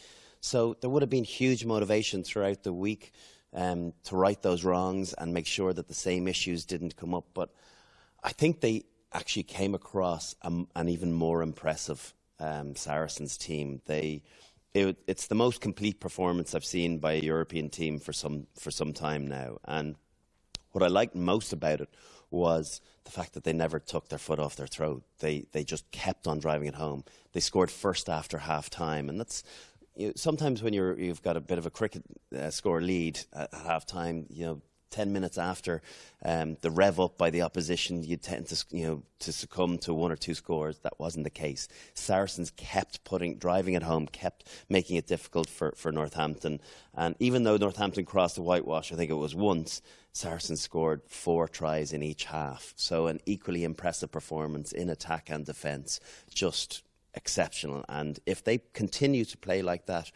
[0.40, 3.12] So there would have been huge motivation throughout the week
[3.52, 7.26] um, to right those wrongs and make sure that the same issues didn't come up.
[7.34, 7.50] But
[8.22, 13.82] I think they actually came across an even more impressive um, Saracens team.
[13.86, 14.22] They,
[14.72, 18.70] it, it's the most complete performance I've seen by a European team for some for
[18.70, 19.58] some time now.
[19.64, 19.96] And
[20.70, 21.88] what I liked most about it
[22.30, 25.02] was the fact that they never took their foot off their throat.
[25.18, 27.04] They they just kept on driving it home.
[27.32, 29.42] They scored first after half time, and that's
[29.96, 32.02] you know, sometimes when you're you've got a bit of a cricket
[32.36, 35.82] uh, score lead at half time, you know 10 minutes after
[36.24, 39.94] um, the rev up by the opposition, you tend to, you know, to succumb to
[39.94, 40.78] one or two scores.
[40.78, 41.68] That wasn't the case.
[41.94, 46.60] Saracens kept putting, driving it home, kept making it difficult for, for Northampton.
[46.94, 49.80] And even though Northampton crossed the whitewash, I think it was once,
[50.12, 52.74] Saracens scored four tries in each half.
[52.76, 56.00] So an equally impressive performance in attack and defence.
[56.34, 56.82] Just
[57.14, 57.84] exceptional.
[57.88, 60.10] And if they continue to play like that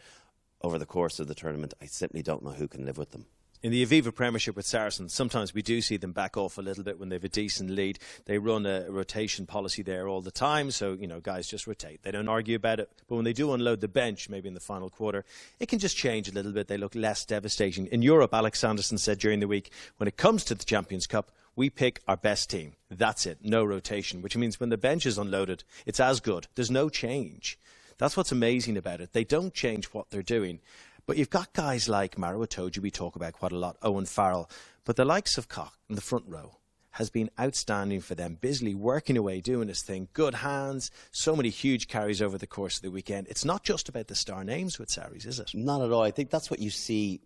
[0.61, 3.25] over the course of the tournament, I simply don't know who can live with them
[3.65, 6.83] in the Aviva Premiership with Saracens, sometimes we do see them back off a little
[6.83, 7.97] bit when they have a decent lead.
[8.25, 12.03] They run a rotation policy there all the time, so you know guys just rotate.
[12.03, 14.59] They don't argue about it, but when they do unload the bench, maybe in the
[14.59, 15.25] final quarter,
[15.59, 16.67] it can just change a little bit.
[16.67, 17.87] They look less devastating.
[17.87, 21.31] In Europe, Alex Sanderson said during the week, when it comes to the Champions Cup,
[21.55, 22.73] we pick our best team.
[22.91, 26.45] That's it, no rotation, which means when the bench is unloaded, it's as good.
[26.53, 27.57] There's no change.
[27.97, 29.13] That's what's amazing about it.
[29.13, 30.59] They don't change what they're doing.
[31.07, 34.49] But you've got guys like Maro Itoje, we talk about quite a lot, Owen Farrell.
[34.85, 36.57] But the likes of Koch in the front row
[36.91, 40.07] has been outstanding for them, busily working away, doing his thing.
[40.13, 43.27] Good hands, so many huge carries over the course of the weekend.
[43.27, 45.51] It's not just about the star names with Sarries, is it?
[45.53, 46.01] Not at all.
[46.01, 47.19] I think that's what you see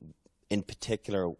[0.49, 1.31] in particular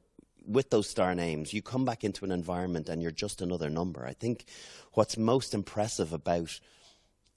[0.45, 1.53] with those star names.
[1.53, 4.05] You come back into an environment and you're just another number.
[4.05, 4.45] I think
[4.93, 6.59] what's most impressive about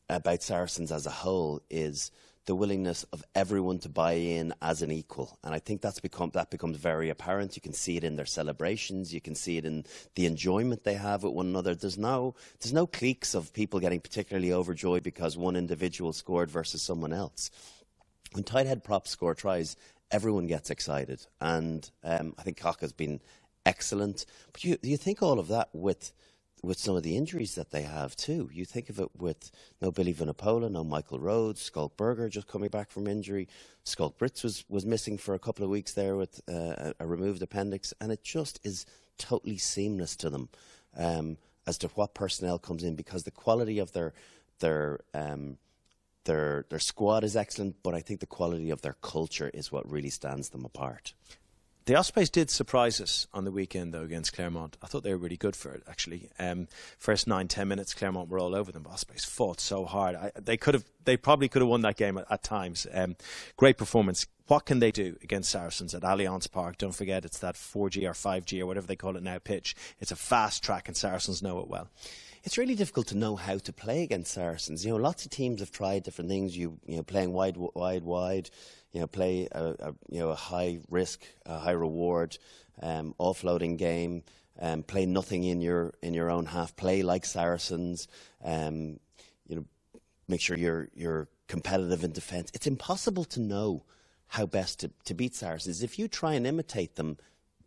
[0.08, 2.10] about Saracens as a whole is
[2.46, 5.38] the willingness of everyone to buy in as an equal.
[5.44, 7.56] And I think that's become, that becomes very apparent.
[7.56, 9.14] You can see it in their celebrations.
[9.14, 9.84] You can see it in
[10.16, 11.74] the enjoyment they have with one another.
[11.74, 16.82] There's no, there's no cliques of people getting particularly overjoyed because one individual scored versus
[16.82, 17.50] someone else.
[18.32, 19.76] When tight head props score tries,
[20.10, 21.24] everyone gets excited.
[21.40, 23.20] And um, I think has been
[23.64, 24.26] excellent.
[24.52, 26.12] But you, you think all of that with
[26.62, 28.48] with some of the injuries that they have too.
[28.52, 32.68] You think of it with no Billy Vunipola, no Michael Rhodes, Schalk Burger just coming
[32.68, 33.48] back from injury.
[33.84, 37.42] Schalk Brits was, was missing for a couple of weeks there with uh, a removed
[37.42, 38.86] appendix, and it just is
[39.18, 40.48] totally seamless to them
[40.96, 44.12] um, as to what personnel comes in because the quality of their
[44.60, 45.58] their um,
[46.24, 49.90] their their squad is excellent, but I think the quality of their culture is what
[49.90, 51.14] really stands them apart.
[51.84, 54.76] The Ospreys did surprise us on the weekend, though, against Clermont.
[54.82, 56.30] I thought they were really good for it, actually.
[56.38, 58.86] Um, first nine, ten minutes, Clermont were all over them.
[58.88, 60.14] Ospreys fought so hard.
[60.14, 62.86] I, they could have, they probably could have won that game at, at times.
[62.92, 63.16] Um,
[63.56, 64.28] great performance.
[64.46, 66.78] What can they do against Saracens at Allianz Park?
[66.78, 69.74] Don't forget, it's that 4G or 5G or whatever they call it now pitch.
[69.98, 71.88] It's a fast track, and Saracens know it well
[72.44, 74.84] it's really difficult to know how to play against Saracens.
[74.84, 76.56] You know, lots of teams have tried different things.
[76.56, 78.50] You, you know, playing wide, wide, wide
[78.92, 82.38] you know, play a, a you know a high risk, a high reward,
[82.80, 84.22] um, offloading game.
[84.60, 86.76] Um, play nothing in your in your own half.
[86.76, 88.06] Play like Saracens.
[88.44, 89.00] Um,
[89.46, 89.64] you know,
[90.28, 92.50] make sure you're you're competitive in defence.
[92.54, 93.84] It's impossible to know
[94.28, 95.82] how best to, to beat Saracens.
[95.82, 97.18] If you try and imitate them,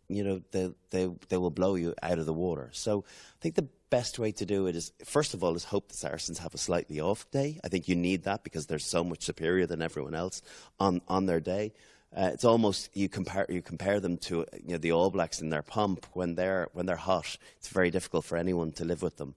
[0.08, 2.70] you know they they they will blow you out of the water.
[2.72, 5.88] So I think the best way to do it is first of all is hope
[5.88, 7.60] the Saracens have a slightly off day.
[7.64, 10.42] I think you need that because they're so much superior than everyone else
[10.80, 11.72] on on their day.
[12.16, 15.50] Uh, it's almost you compare you compare them to you know the All Blacks in
[15.50, 17.36] their pomp when they're when they're hot.
[17.58, 19.34] It's very difficult for anyone to live with them.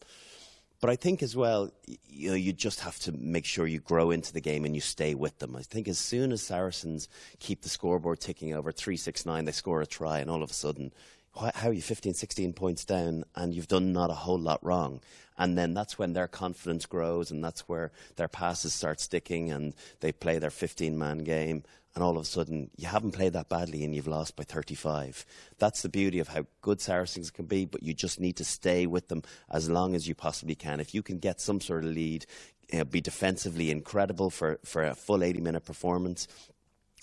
[0.81, 1.71] But I think as well,
[2.07, 4.79] you know, you just have to make sure you grow into the game and you
[4.79, 5.57] stay with them.
[5.57, 7.09] I think as soon as Saracens
[7.39, 10.51] keep the scoreboard ticking over three, six, nine, they score a try, and all of
[10.51, 10.93] a sudden
[11.39, 15.01] how are you 15, 16 points down and you've done not a whole lot wrong?
[15.37, 19.73] And then that's when their confidence grows and that's where their passes start sticking and
[20.01, 21.63] they play their 15 man game.
[21.95, 25.25] And all of a sudden, you haven't played that badly and you've lost by 35.
[25.57, 28.85] That's the beauty of how good Saracens can be, but you just need to stay
[28.85, 30.79] with them as long as you possibly can.
[30.79, 32.25] If you can get some sort of lead,
[32.71, 36.27] you know, be defensively incredible for, for a full 80 minute performance,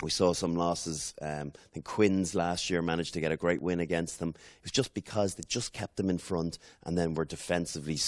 [0.03, 1.15] we saw some losses.
[1.23, 4.31] Um, I think Quins last year managed to get a great win against them.
[4.31, 7.99] It was just because they just kept them in front and then were defensively,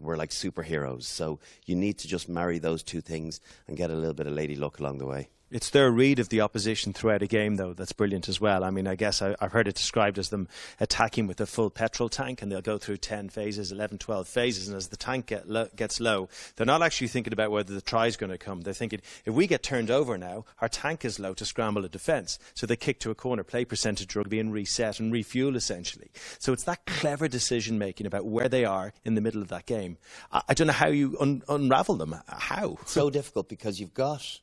[0.00, 1.02] were like superheroes.
[1.02, 4.32] So you need to just marry those two things and get a little bit of
[4.32, 5.28] lady luck along the way.
[5.54, 8.64] It's their read of the opposition throughout a game, though, that's brilliant as well.
[8.64, 10.48] I mean, I guess I, have heard it described as them
[10.80, 14.66] attacking with a full petrol tank, and they'll go through 10 phases, 11, 12 phases,
[14.66, 17.80] and as the tank get lo- gets low, they're not actually thinking about whether the
[17.80, 18.62] try is going to come.
[18.62, 21.88] They're thinking, if we get turned over now, our tank is low to scramble a
[21.88, 22.36] defence.
[22.54, 26.10] So they kick to a corner, play percentage rugby, and reset and refuel, essentially.
[26.40, 29.66] So it's that clever decision making about where they are in the middle of that
[29.66, 29.98] game.
[30.32, 32.16] I, I don't know how you un- unravel them.
[32.26, 32.78] How?
[32.86, 34.40] so difficult because you've got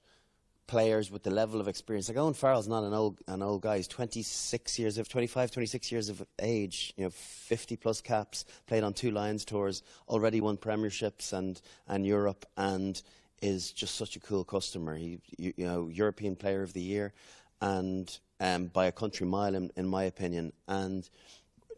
[0.71, 2.07] players with the level of experience.
[2.07, 3.75] Like Owen Farrell's not an old an old guy.
[3.75, 6.93] He's 26 years of 25, 26 years of age.
[6.95, 8.45] You know, 50 plus caps.
[8.67, 9.83] Played on two Lions tours.
[10.07, 13.01] Already won premierships and and Europe and
[13.41, 14.95] is just such a cool customer.
[14.95, 17.11] He you, you know European Player of the Year
[17.59, 21.09] and um, by a country mile in, in my opinion and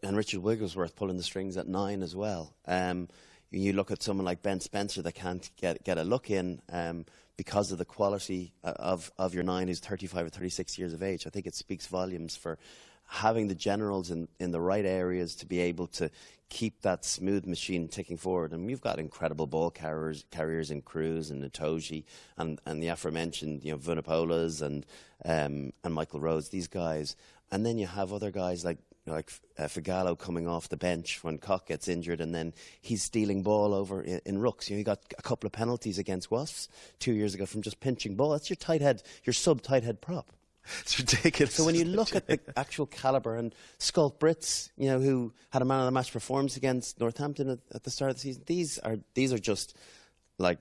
[0.04, 2.54] and Richard Wigglesworth pulling the strings at nine as well.
[2.68, 3.08] Um,
[3.50, 6.60] you look at someone like Ben Spencer that can't get get a look in.
[6.70, 10.92] Um, because of the quality uh, of, of your nine who's 35 or 36 years
[10.92, 11.26] of age.
[11.26, 12.58] I think it speaks volumes for
[13.06, 16.10] having the generals in, in the right areas to be able to
[16.48, 18.52] keep that smooth machine ticking forward.
[18.52, 22.04] And we've got incredible ball carriers, carriers in Kruis and Itoje
[22.36, 24.86] and, and the aforementioned, you know, Vunipolas and,
[25.24, 27.16] um, and Michael Rhodes, these guys.
[27.50, 31.38] And then you have other guys like like uh, Figallo coming off the bench when
[31.38, 34.68] Koch gets injured, and then he's stealing ball over in, in rucks.
[34.68, 37.80] You know, he got a couple of penalties against Wasps two years ago from just
[37.80, 38.30] pinching ball.
[38.30, 40.32] That's your tight head, your sub tight head prop.
[40.80, 41.54] It's ridiculous.
[41.54, 45.60] So when you look at the actual caliber and Schalk Brits, you know, who had
[45.60, 48.44] a man of the match performance against Northampton at, at the start of the season,
[48.46, 49.76] these are these are just
[50.38, 50.58] like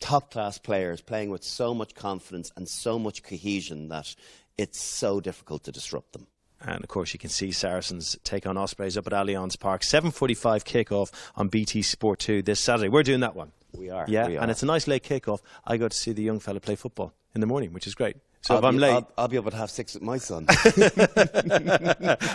[0.00, 4.14] top class players playing with so much confidence and so much cohesion that
[4.56, 6.26] it's so difficult to disrupt them.
[6.60, 9.82] And of course, you can see Saracens take on Ospreys up at Allianz Park.
[9.82, 12.88] 7:45 kickoff on BT Sport 2 this Saturday.
[12.88, 13.52] We're doing that one.
[13.76, 14.06] We are.
[14.08, 14.40] Yeah, we are.
[14.40, 15.40] and it's a nice late kickoff.
[15.66, 18.16] I go to see the young fella play football in the morning, which is great.
[18.46, 20.18] So I'll if I'm be, late, I'll, I'll, be able to have six with my
[20.18, 20.46] son.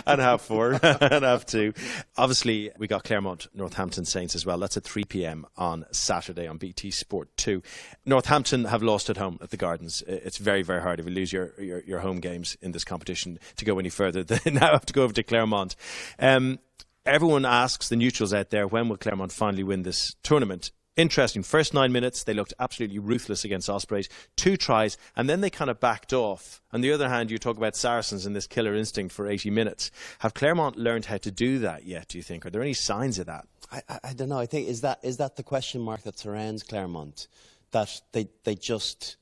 [0.06, 1.72] and have four and have two.
[2.18, 4.58] Obviously, we got Clermont, Northampton Saints as well.
[4.58, 5.46] That's at 3 p.m.
[5.56, 7.62] on Saturday on BT Sport 2.
[8.04, 10.02] Northampton have lost at home at the Gardens.
[10.06, 13.38] It's very, very hard if you lose your, your, your home games in this competition
[13.56, 14.22] to go any further.
[14.32, 15.76] They now have to go over to Clermont.
[16.18, 16.58] Um,
[17.06, 20.72] everyone asks the neutrals out there when will Clermont finally win this tournament?
[20.96, 21.42] Interesting.
[21.42, 24.08] First nine minutes, they looked absolutely ruthless against Ospreys.
[24.36, 26.60] Two tries, and then they kind of backed off.
[26.72, 29.90] On the other hand, you talk about Saracens and this killer instinct for 80 minutes.
[30.20, 32.46] Have Clermont learned how to do that yet, do you think?
[32.46, 33.46] Are there any signs of that?
[33.70, 34.38] I, I, I don't know.
[34.38, 37.28] I think, is that, is that the question mark that surrounds Clermont?
[37.70, 39.16] That they, they just.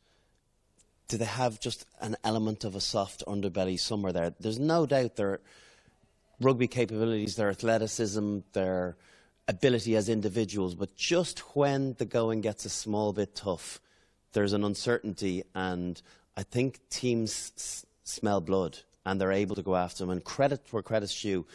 [1.08, 4.32] Do they have just an element of a soft underbelly somewhere there?
[4.38, 5.40] There's no doubt their
[6.40, 8.96] rugby capabilities, their athleticism, their
[9.50, 13.80] ability as individuals, but just when the going gets a small bit tough,
[14.32, 16.00] there's an uncertainty, and
[16.36, 20.10] I think teams smell blood and they're able to go after them.
[20.10, 21.46] And credit where credit's due.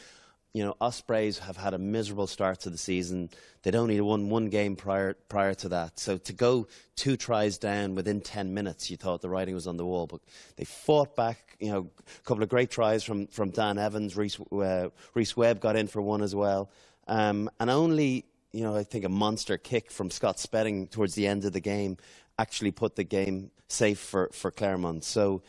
[0.54, 3.30] You know, Ospreys have had a miserable start to the season.
[3.64, 6.00] They'd only won one game prior prior to that.
[6.00, 9.76] So to go two tries down within ten minutes, you thought the writing was on
[9.76, 10.08] the wall.
[10.08, 10.22] But
[10.56, 11.58] they fought back.
[11.60, 14.16] You know, a couple of great tries from from Dan Evans.
[14.16, 14.90] Rhys, uh,
[15.36, 16.70] Webb got in for one as well.
[17.08, 21.28] Um, and only, you know, I think a monster kick from Scott Spedding towards the
[21.28, 21.98] end of the game
[22.38, 25.04] actually put the game safe for, for Clermont.
[25.04, 25.42] So,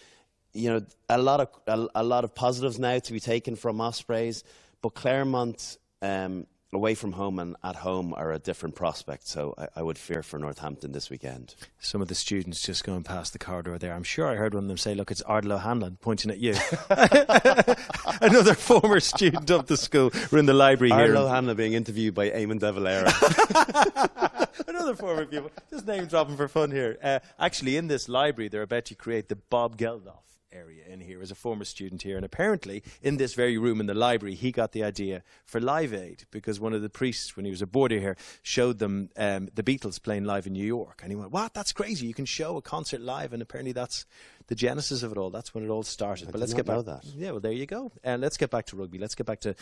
[0.53, 3.81] you know, a lot of a, a lot of positives now to be taken from
[3.81, 4.45] Ospreys,
[4.83, 9.27] but Clermont um, away from home and at home are a different prospect.
[9.29, 11.55] So I, I, would fear for Northampton this weekend.
[11.79, 13.93] Some of the students just going past the corridor there.
[13.93, 16.55] I'm sure I heard one of them say, "Look, it's Ardal O'Hanlon pointing at you."
[18.21, 20.11] Another former student of the school.
[20.31, 21.15] We're in the library Ardlo here.
[21.15, 23.13] Ardal O'Hanlon being interviewed by Eamon De Valera.
[24.69, 25.51] Another former pupil.
[25.71, 26.99] Just name dropping for fun here.
[27.03, 30.27] Uh, actually, in this library, they're about to create the Bob Geldof
[30.57, 32.17] area in here as a former student here.
[32.17, 35.93] And apparently, in this very room in the library, he got the idea for Live
[35.93, 39.49] Aid because one of the priests, when he was a boarder here, showed them um,
[39.55, 41.01] the Beatles playing live in New York.
[41.03, 41.55] And he went, What?
[41.55, 42.07] That's crazy.
[42.07, 43.33] You can show a concert live.
[43.33, 44.07] And apparently, that's
[44.49, 45.31] the genesis of it all.
[45.31, 46.29] That's when it all started.
[46.29, 46.85] I but let's get back.
[46.85, 47.05] That.
[47.05, 47.93] Yeah, well, there you go.
[48.05, 48.99] And uh, let's get back to rugby.
[48.99, 49.55] Let's get back to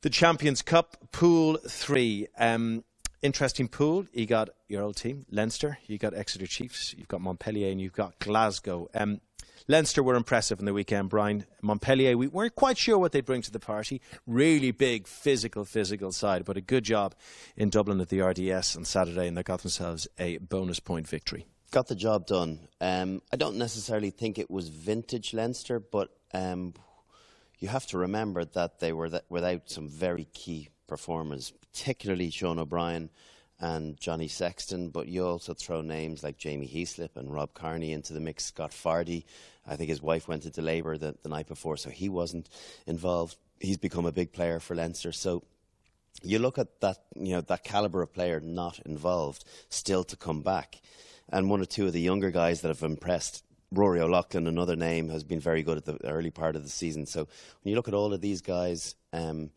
[0.00, 2.28] the Champions Cup Pool 3.
[2.38, 2.84] Um,
[3.22, 4.06] interesting pool.
[4.12, 5.78] You got your old team, Leinster.
[5.86, 6.94] You got Exeter Chiefs.
[6.96, 8.88] You've got Montpellier, and you've got Glasgow.
[8.94, 9.20] Um,
[9.68, 11.44] Leinster were impressive in the weekend, Brian.
[11.62, 14.00] Montpellier, we weren't quite sure what they'd bring to the party.
[14.26, 17.14] Really big, physical, physical side, but a good job
[17.56, 21.46] in Dublin at the RDS on Saturday, and they got themselves a bonus point victory.
[21.70, 22.68] Got the job done.
[22.80, 26.74] Um, I don't necessarily think it was vintage Leinster, but um,
[27.58, 32.58] you have to remember that they were th- without some very key performers, particularly Sean
[32.58, 33.08] O'Brien.
[33.62, 38.12] And Johnny Sexton, but you also throw names like Jamie Heaslip and Rob Kearney into
[38.12, 38.46] the mix.
[38.46, 39.24] Scott Fardy,
[39.64, 42.48] I think his wife went into labour the, the night before, so he wasn't
[42.88, 43.36] involved.
[43.60, 45.12] He's become a big player for Leinster.
[45.12, 45.44] So
[46.24, 50.42] you look at that, you know, that calibre of player not involved, still to come
[50.42, 50.80] back.
[51.28, 55.08] And one or two of the younger guys that have impressed, Rory O'Loughlin, another name,
[55.10, 57.06] has been very good at the early part of the season.
[57.06, 57.28] So
[57.62, 59.50] when you look at all of these guys, um,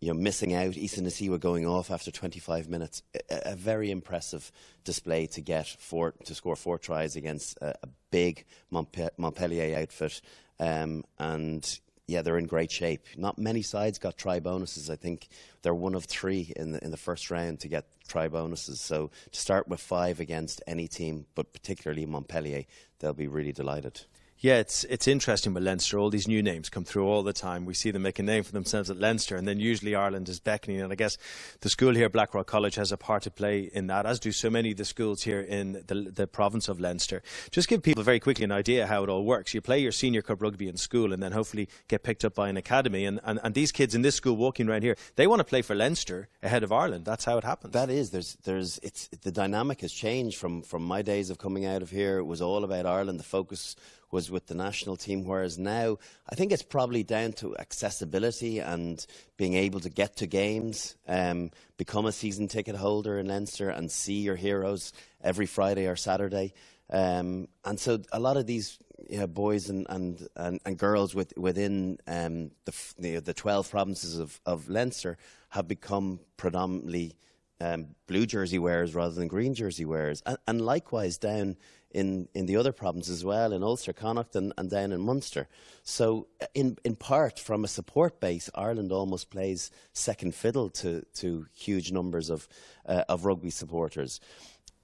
[0.00, 4.52] you know, missing out, Isa Nacewa going off after 25 minutes, a, a, very impressive
[4.84, 10.20] display to get four, to score four tries against a, a big Montpellier outfit.
[10.60, 13.04] Um, and yeah, they're in great shape.
[13.16, 14.90] Not many sides got try bonuses.
[14.90, 15.28] I think
[15.62, 18.80] they're one of three in the in the first round to get try bonuses.
[18.80, 22.64] So to start with five against any team, but particularly Montpellier,
[23.00, 24.02] they'll be really delighted.
[24.38, 25.98] Yeah, it's it's interesting with Leinster.
[25.98, 27.64] All these new names come through all the time.
[27.64, 30.40] We see them make a name for themselves at Leinster, and then usually Ireland is
[30.40, 30.82] beckoning.
[30.82, 31.16] And I guess
[31.60, 34.50] the school here, Blackrock College, has a part to play in that, as do so
[34.50, 37.22] many of the schools here in the, the province of Leinster.
[37.50, 39.54] Just give people very quickly an idea how it all works.
[39.54, 42.50] You play your senior cup rugby in school, and then hopefully get picked up by
[42.50, 43.06] an academy.
[43.06, 45.62] And, and, and these kids in this school walking around here, they want to play
[45.62, 47.06] for Leinster ahead of Ireland.
[47.06, 47.72] That's how it happens.
[47.72, 48.10] That is.
[48.10, 51.88] There's there's it's the dynamic has changed from from my days of coming out of
[51.88, 52.18] here.
[52.18, 53.18] It was all about Ireland.
[53.18, 53.76] The focus
[54.10, 55.98] was with the national team, whereas now
[56.28, 59.04] I think it's probably down to accessibility and
[59.36, 63.90] being able to get to games, um, become a season ticket holder in Leinster and
[63.90, 64.92] see your heroes
[65.22, 66.54] every Friday or Saturday.
[66.88, 68.78] Um, and so a lot of these
[69.08, 73.70] you know, boys and, and, and, and, girls with, within um, the, the, the 12
[73.70, 75.18] provinces of, of Leinster
[75.50, 77.16] have become predominantly
[77.60, 80.22] um, blue jersey wearers rather than green jersey wearers.
[80.26, 81.56] And, and likewise down
[81.90, 85.48] in, in the other problems as well, in Ulster, Connacht, and, and in Munster.
[85.82, 91.04] So, uh, in, in part, from a support base, Ireland almost plays second fiddle to,
[91.14, 92.48] to huge numbers of,
[92.86, 94.20] uh, of rugby supporters.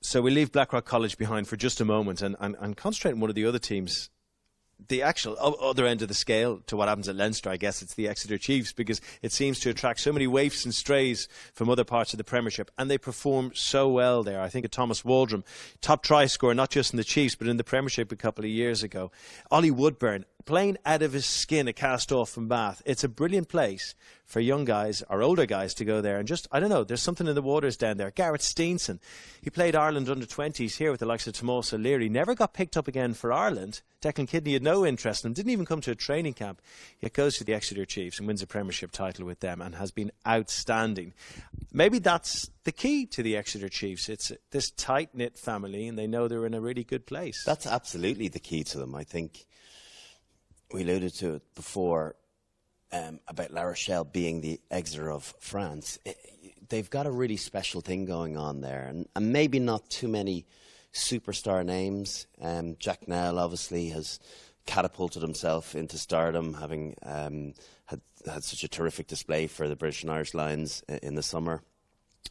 [0.00, 3.20] So we leave Blackrock College behind for just a moment and, and, and concentrate on
[3.20, 4.10] one of the other teams
[4.88, 7.94] the actual other end of the scale to what happens at Leinster, I guess it's
[7.94, 11.84] the Exeter Chiefs because it seems to attract so many waifs and strays from other
[11.84, 14.40] parts of the Premiership, and they perform so well there.
[14.40, 15.44] I think of Thomas Waldrom,
[15.80, 18.50] top try scorer not just in the Chiefs but in the Premiership a couple of
[18.50, 19.10] years ago.
[19.50, 22.82] Ollie Woodburn, playing out of his skin a cast off from Bath.
[22.84, 26.48] It's a brilliant place for young guys or older guys to go there and just,
[26.50, 28.10] I don't know, there's something in the waters down there.
[28.10, 28.98] Gareth Steenson,
[29.40, 32.76] he played Ireland under 20s here with the likes of Tomas O'Leary, never got picked
[32.76, 33.82] up again for Ireland.
[34.00, 36.60] Declan Kidney had no interest in him, didn't even come to a training camp.
[37.00, 39.90] Yet goes to the Exeter Chiefs and wins a Premiership title with them and has
[39.90, 41.14] been outstanding.
[41.72, 44.08] Maybe that's the key to the Exeter Chiefs.
[44.08, 47.44] It's this tight knit family and they know they're in a really good place.
[47.44, 48.94] That's absolutely the key to them.
[48.94, 49.46] I think
[50.72, 52.16] we alluded to it before
[52.92, 55.98] um, about La Rochelle being the Exeter of France.
[56.04, 56.16] It,
[56.68, 60.46] they've got a really special thing going on there, and, and maybe not too many
[60.92, 62.26] superstar names.
[62.40, 64.20] Um, Jack Nowell obviously has
[64.66, 67.54] catapulted himself into stardom, having um,
[67.86, 71.62] had had such a terrific display for the British and Irish Lions in the summer.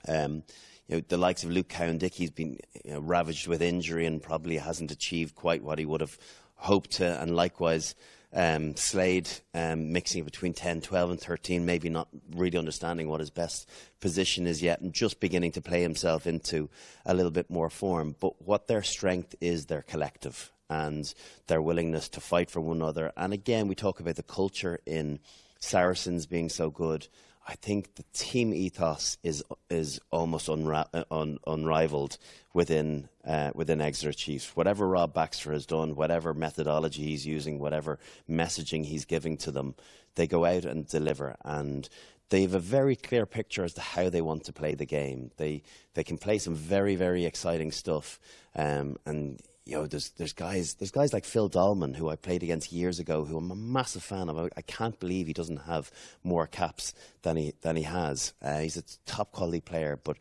[0.07, 0.43] Um,
[0.87, 4.57] you know, the likes of Luke Cowan-Dickie's been you know, ravaged with injury and probably
[4.57, 6.17] hasn't achieved quite what he would have
[6.55, 7.95] hoped to, and likewise
[8.33, 13.29] um, Slade um, mixing between 10, 12, and 13, maybe not really understanding what his
[13.29, 13.69] best
[13.99, 16.69] position is yet, and just beginning to play himself into
[17.05, 18.15] a little bit more form.
[18.19, 21.13] But what their strength is, their collective and
[21.47, 23.11] their willingness to fight for one another.
[23.17, 25.19] And again, we talk about the culture in
[25.59, 27.07] Saracens being so good.
[27.45, 32.17] I think the team ethos is is almost unra- un, unrivaled
[32.53, 34.55] within uh, within Exeter Chiefs.
[34.55, 37.99] Whatever Rob Baxter has done, whatever methodology he's using, whatever
[38.29, 39.75] messaging he's giving to them,
[40.15, 41.35] they go out and deliver.
[41.43, 41.89] And
[42.29, 45.31] they have a very clear picture as to how they want to play the game.
[45.35, 45.63] They
[45.95, 48.19] they can play some very very exciting stuff,
[48.55, 52.43] um, and you know, there's there's guys there's guys like Phil Dolman who I played
[52.43, 54.49] against years ago who I'm a massive fan of.
[54.57, 55.91] I, can't believe he doesn't have
[56.23, 58.33] more caps than he than he has.
[58.41, 60.17] Uh, he's a top quality player, but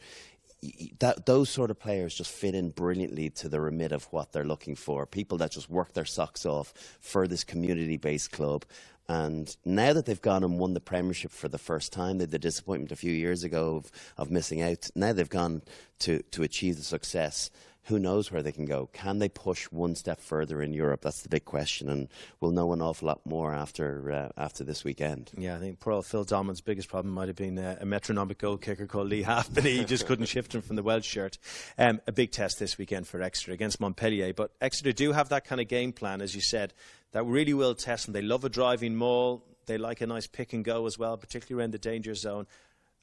[0.98, 4.44] that those sort of players just fit in brilliantly to the remit of what they're
[4.44, 5.06] looking for.
[5.06, 8.66] People that just work their socks off for this community-based club.
[9.08, 12.30] And now that they've gone and won the Premiership for the first time, they had
[12.30, 14.88] the disappointment a few years ago of, of missing out.
[14.94, 15.62] Now they've gone
[16.00, 17.50] to, to achieve the success
[17.84, 18.88] who knows where they can go?
[18.92, 21.02] Can they push one step further in Europe?
[21.02, 22.08] That's the big question, and
[22.40, 25.30] we'll know an awful lot more after uh, after this weekend.
[25.36, 28.38] Yeah, I think poor old Phil Dolman's biggest problem might have been uh, a metronomic
[28.38, 29.78] goal kicker called Lee Halfpenny.
[29.78, 31.38] he just couldn't shift him from the Welsh shirt.
[31.78, 35.44] Um, a big test this weekend for Exeter against Montpellier, but Exeter do have that
[35.44, 36.72] kind of game plan, as you said,
[37.12, 38.12] that really will test them.
[38.12, 39.44] They love a driving maul.
[39.66, 42.46] They like a nice pick and go as well, particularly around the danger zone,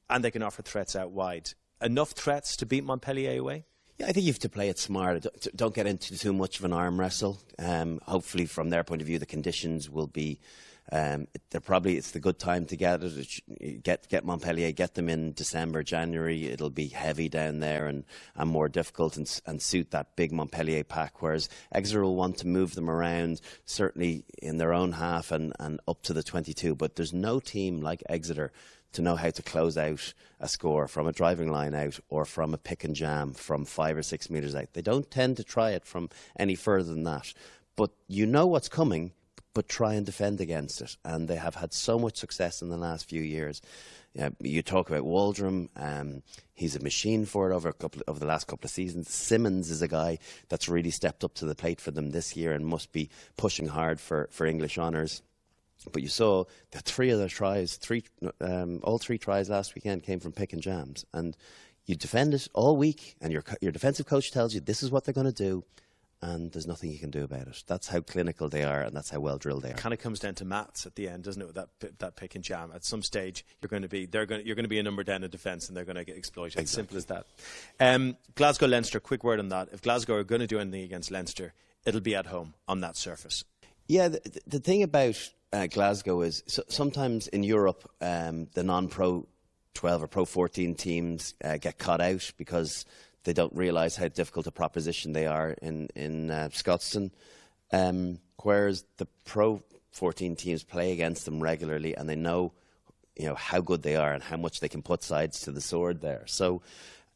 [0.09, 1.51] and they can offer threats out wide
[1.81, 3.65] enough threats to beat Montpellier away?
[3.97, 5.25] Yeah, I think you have to play it smart.
[5.55, 7.39] Don't get into too much of an arm wrestle.
[7.57, 10.39] Um, hopefully, from their point of view, the conditions will be
[10.89, 13.83] um, they're probably it's the good time to get it.
[13.83, 16.47] Get get Montpellier, get them in December, January.
[16.47, 20.85] It'll be heavy down there and, and more difficult and, and suit that big Montpellier
[20.85, 21.21] pack.
[21.21, 25.81] Whereas Exeter will want to move them around, certainly in their own half and, and
[25.87, 26.73] up to the 22.
[26.75, 28.53] But there's no team like Exeter
[28.97, 32.53] to know how to close out a score from a driving line out or from
[32.53, 34.73] a pick and jam from five or six metres out.
[34.73, 37.33] They don't tend to try it from any further than that.
[37.75, 39.13] But you know what's coming
[39.53, 40.97] but try and defend against it.
[41.03, 43.59] And they have had so much success in the last few years.
[44.39, 45.69] You talk about Waldrom.
[45.75, 46.21] Um,
[46.53, 49.09] he's a machine for it over a couple over the last couple of seasons.
[49.11, 50.19] Simmonds is a guy
[50.49, 53.67] that's really stepped up to the plate for them this year and must be pushing
[53.67, 55.23] hard for, for English honours.
[55.91, 58.03] But you saw the three of their tries, three,
[58.41, 61.37] um, all three tries last weekend came from pick and jams, and
[61.85, 65.05] you defend it all week, and your your defensive coach tells you this is what
[65.05, 65.63] they're going to do
[66.21, 67.63] and there's nothing you can do about it.
[67.67, 69.73] That's how clinical they are, and that's how well drilled they are.
[69.73, 71.45] It kind of comes down to maths at the end, doesn't it?
[71.45, 72.71] With that that pick and jam.
[72.73, 75.03] At some stage, you're going to be they're going you're going to be a number
[75.03, 76.59] down in defence, and they're going to get exploited.
[76.59, 76.63] Exactly.
[76.63, 77.25] As simple as that.
[77.79, 78.99] Um, Glasgow Leinster.
[78.99, 79.69] Quick word on that.
[79.71, 81.53] If Glasgow are going to do anything against Leinster,
[81.85, 83.43] it'll be at home on that surface.
[83.87, 89.27] Yeah, the, the thing about uh, Glasgow is so, sometimes in Europe, um, the non-pro
[89.73, 92.85] 12 or pro 14 teams uh, get cut out because
[93.23, 97.11] they don't realise how difficult a proposition they are in in uh, Scotstoun.
[97.71, 102.53] Um, whereas the pro 14 teams play against them regularly, and they know,
[103.15, 105.61] you know, how good they are and how much they can put sides to the
[105.61, 106.23] sword there.
[106.27, 106.61] So,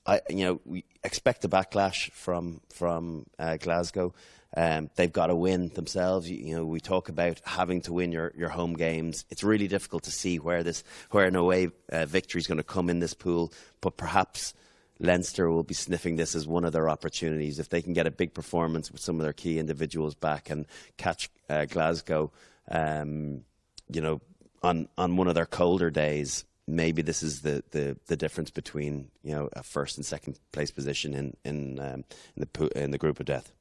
[0.06, 4.14] I, you know, we expect a backlash from from uh, Glasgow.
[4.56, 6.30] Um, they've got to win themselves.
[6.30, 9.26] You, you, know, we talk about having to win your, your home games.
[9.30, 12.64] It's really difficult to see where this where an away uh, victory is going to
[12.64, 14.54] come in this pool, but perhaps
[15.00, 17.60] Leinster will be sniffing this as one of their opportunities.
[17.60, 20.66] If they can get a big performance with some of their key individuals back and
[20.98, 22.32] catch uh, Glasgow,
[22.70, 23.44] um,
[23.90, 24.22] you know,
[24.62, 29.10] on, on one of their colder days, maybe this is the, the, the difference between
[29.24, 32.04] you know a first and second place position in in, um,
[32.36, 33.52] in the in the group of death.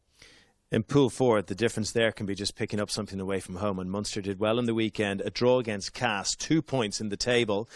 [0.70, 3.78] In Pool 4, the difference there can be just picking up something away from home.
[3.78, 5.20] And Munster did well in the weekend.
[5.22, 7.68] A draw against Castres, two points in the table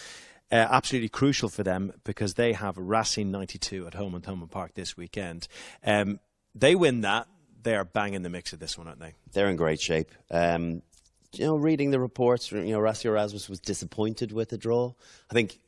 [0.54, 4.74] uh, absolutely crucial for them because they have Racing 92 at home in Thomond Park
[4.74, 5.48] this weekend.
[5.84, 6.20] Um,
[6.54, 7.26] they win that,
[7.62, 9.14] they are banging the mix of this one, aren't they?
[9.32, 10.12] They're in great shape.
[10.30, 10.82] Um,
[11.32, 14.92] you know, reading the reports, you know, Rassie Erasmus was disappointed with the draw.
[15.30, 15.58] I think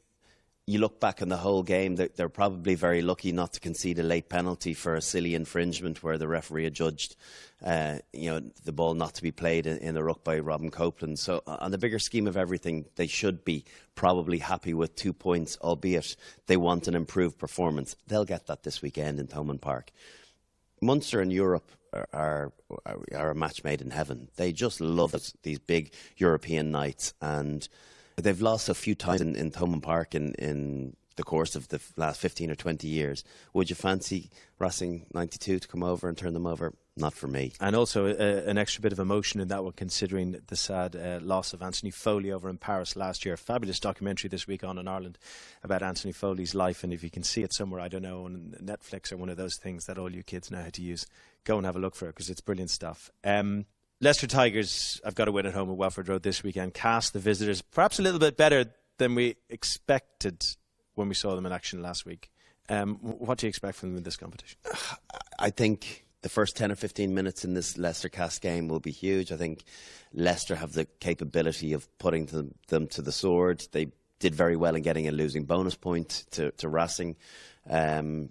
[0.67, 4.03] you look back on the whole game, they're probably very lucky not to concede a
[4.03, 7.15] late penalty for a silly infringement where the referee adjudged,
[7.65, 10.73] uh, you know, the ball not to be played in, in the ruck by Robin
[10.73, 11.21] Copeland.
[11.21, 13.65] So, uh, on the bigger scheme of everything, they should be
[13.95, 16.17] probably happy with two points, albeit
[16.49, 17.95] they want an improved performance.
[18.09, 19.93] They'll get that this weekend in Thomond Park.
[20.83, 22.53] Munster and Europe are,
[22.85, 24.29] are, are a match made in heaven.
[24.35, 25.15] They just love
[25.45, 27.69] these big European nights and
[28.17, 31.81] They've lost a few times in, in Thomond Park in, in the course of the
[31.97, 33.25] last 15 or 20 years.
[33.53, 36.75] Would you fancy Racing 92 to come over and turn them over?
[36.99, 37.53] Not for me.
[37.61, 41.19] And also uh, an extra bit of emotion in that one, considering the sad uh,
[41.21, 43.37] loss of Anthony Foley over in Paris last year.
[43.37, 45.19] Fabulous documentary this week on in Ireland
[45.63, 46.85] about Anthony Foley's life.
[46.85, 49.37] And if you can see it somewhere, I don't know, on Netflix or one of
[49.37, 51.07] those things that all you kids know how to use,
[51.45, 53.11] go and have a look for it because it's brilliant stuff.
[53.25, 53.67] Um,
[54.01, 56.75] Leicester Tigers, I've got to win at home at Welford Road this weekend.
[56.75, 58.67] Castres the visitors perhaps a little bit better
[58.99, 60.45] than we expected
[60.95, 62.31] when we saw them in action last week.
[62.69, 64.59] Um, what do you expect from them in this competition?
[65.39, 68.91] I think the first 10 or 15 minutes in this Leicester Castres game will be
[68.91, 69.33] huge.
[69.33, 69.65] I think
[70.13, 73.67] Leicester have the capability of putting them, them to the sword.
[73.73, 77.17] They did very well in getting a losing bonus point to, to Racing.
[77.69, 78.31] Um,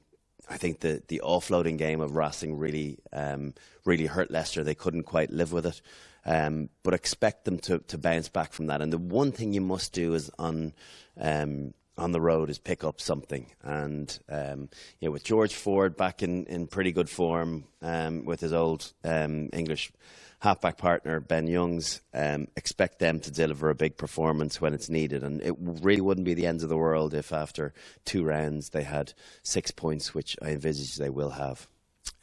[0.49, 4.63] I think the the offloading game of Racing really um, really hurt Leicester.
[4.63, 5.81] They couldn't quite live with it,
[6.25, 8.81] um, but expect them to to bounce back from that.
[8.81, 10.73] And the one thing you must do is on.
[11.19, 14.67] Um, on the road is pick up something, and um,
[14.99, 18.91] you know with George Ford back in, in pretty good form um, with his old
[19.05, 19.93] um, English
[20.39, 25.23] halfback partner Ben Youngs, um, expect them to deliver a big performance when it's needed.
[25.23, 27.73] And it really wouldn't be the end of the world if after
[28.05, 29.13] two rounds they had
[29.43, 31.67] six points, which I envisage they will have.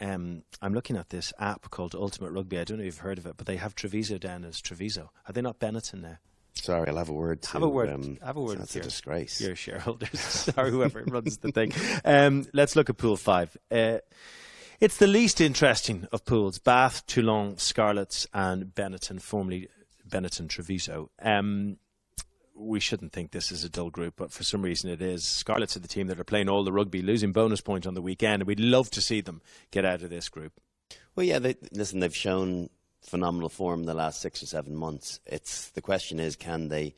[0.01, 2.59] Um, I'm looking at this app called Ultimate Rugby.
[2.59, 5.11] I don't know if you've heard of it, but they have Treviso down as Treviso.
[5.29, 6.19] Are they not Benetton now?
[6.55, 7.43] Sorry, I'll have a word.
[7.43, 7.89] To, have a word.
[7.89, 8.59] Um, have a word.
[8.59, 9.41] That's a disgrace.
[9.41, 11.73] Your shareholders, or whoever runs the thing.
[12.05, 13.57] Um, let's look at Pool Five.
[13.71, 13.99] Uh,
[14.83, 19.69] it's the least interesting of pools Bath, Toulon, Scarlets, and Benetton, formerly
[20.09, 21.09] Benetton Treviso.
[21.23, 21.77] Um,
[22.57, 25.25] we shouldn't think this is a dull group, but for some reason it is.
[25.25, 28.03] Scarlets are the team that are playing all the rugby, losing bonus point on the
[28.03, 30.53] weekend, and we'd love to see them get out of this group.
[31.15, 32.69] Well, yeah, they, listen, they've shown
[33.03, 35.21] phenomenal form in the last six or seven months.
[35.27, 36.97] It's the question is, can they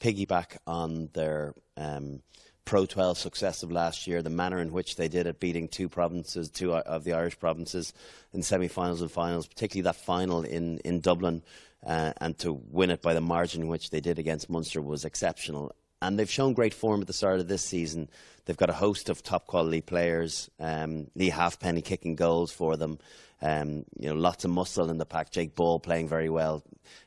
[0.00, 2.22] piggyback on their um,
[2.64, 5.88] Pro 12 success of last year, the manner in which they did it, beating two
[5.88, 7.92] provinces, two of the Irish provinces
[8.32, 11.42] in semi-finals and finals, particularly that final in in Dublin,
[11.84, 15.04] uh, and to win it by the margin in which they did against Munster was
[15.04, 15.74] exceptional.
[16.02, 18.08] And they've shown great form at the start of this season.
[18.44, 20.50] They've got a host of top quality players.
[20.58, 22.98] Um, Lee Halfpenny kicking goals for them.
[23.42, 25.30] Um, you know, lots of muscle in the pack.
[25.30, 26.62] Jake Ball playing very well.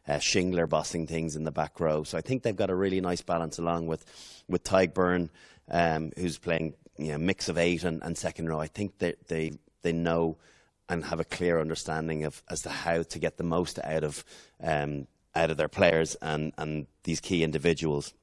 [0.07, 2.03] Uh, Shingler bossing things in the back row.
[2.03, 4.05] So I think they've got a really nice balance along with
[4.47, 5.29] with Beirne,
[5.69, 8.59] um, who's playing you know mix of eight and, and second row.
[8.59, 10.37] I think that they they know
[10.89, 14.23] and have a clear understanding of as to how to get the most out of
[14.61, 18.13] um, out of their players and and these key individuals.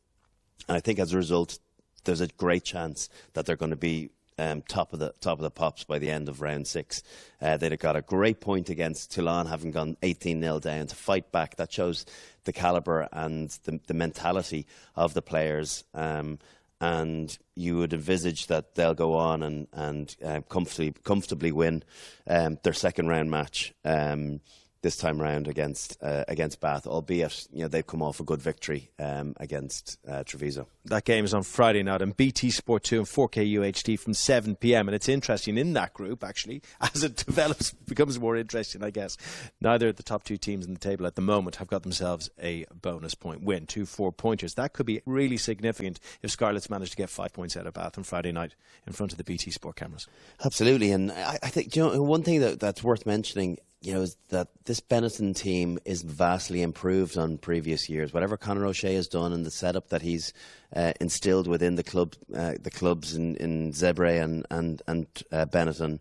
[0.69, 1.59] And I think as a result,
[2.05, 5.43] there's a great chance that they're going to be um, top of the top of
[5.43, 7.03] the pops by the end of round six.
[7.43, 10.97] Uh, they'd have got a great point against Toulon, having gone 18 0 down to
[10.97, 11.57] fight back.
[11.57, 12.07] That shows
[12.45, 15.85] the calibre and the, the, mentality of the players.
[15.95, 16.39] Um,
[16.81, 21.83] and you would envisage that they'll go on and and uh, comfortably comfortably win
[22.27, 23.75] um, their second round match.
[23.85, 24.41] Um,
[24.83, 28.41] this time round against uh, against Bath, albeit you know they've come off a good
[28.41, 30.67] victory um, against uh, Treviso.
[30.87, 34.57] That game is on Friday night on BT Sport 2 and 4K UHD from 7
[34.57, 34.89] p.m.
[34.89, 39.17] And it's interesting in that group actually as it develops becomes more interesting, I guess.
[39.61, 42.31] Neither of the top two teams in the table at the moment have got themselves
[42.43, 44.55] a bonus point win, two four pointers.
[44.55, 47.99] That could be really significant if Scarlets manage to get five points out of Bath
[47.99, 48.55] on Friday night
[48.87, 50.07] in front of the BT Sport cameras.
[50.45, 54.07] Absolutely, and I, I think you know one thing that, that's worth mentioning you know,
[54.29, 58.13] that this Benetton team is vastly improved on previous years.
[58.13, 60.35] Whatever Conor O'Shea has done and the setup that he's
[60.77, 65.47] uh, instilled within the club, uh, the clubs in, in Zebre and and and uh,
[65.47, 65.99] Benetton,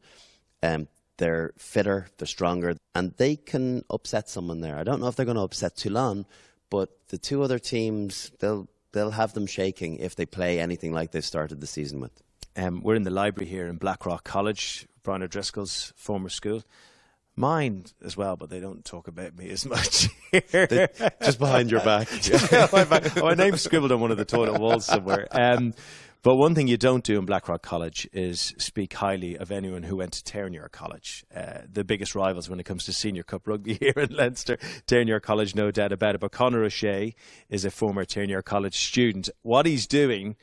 [0.61, 4.77] um, they're fitter, they're stronger, and they can upset someone there.
[4.77, 6.25] I don't know if they're going to upset Toulon,
[6.69, 11.11] but the two other teams, they'll they'll have them shaking if they play anything like
[11.11, 12.11] they started the season with.
[12.57, 16.63] Um, we're in the library here in Blackrock College, Brian O'Driscoll's former school
[17.40, 20.10] mine as well, but they don't talk about me as much.
[21.22, 22.10] just behind your back.
[23.24, 25.28] my, name's scribbled on one of the toilet walls somewhere.
[25.32, 25.74] Um,
[26.22, 29.96] but one thing you don't do in Blackrock College is speak highly of anyone who
[29.96, 33.74] went to Terenure College, uh, the biggest rivals when it comes to senior cup rugby
[33.80, 34.58] here in Leinster.
[34.86, 36.22] Terenure College, no doubt about it.
[36.22, 37.16] But Conor O'Shea
[37.50, 39.30] is a former Terenure College student.
[39.44, 40.36] What he's doing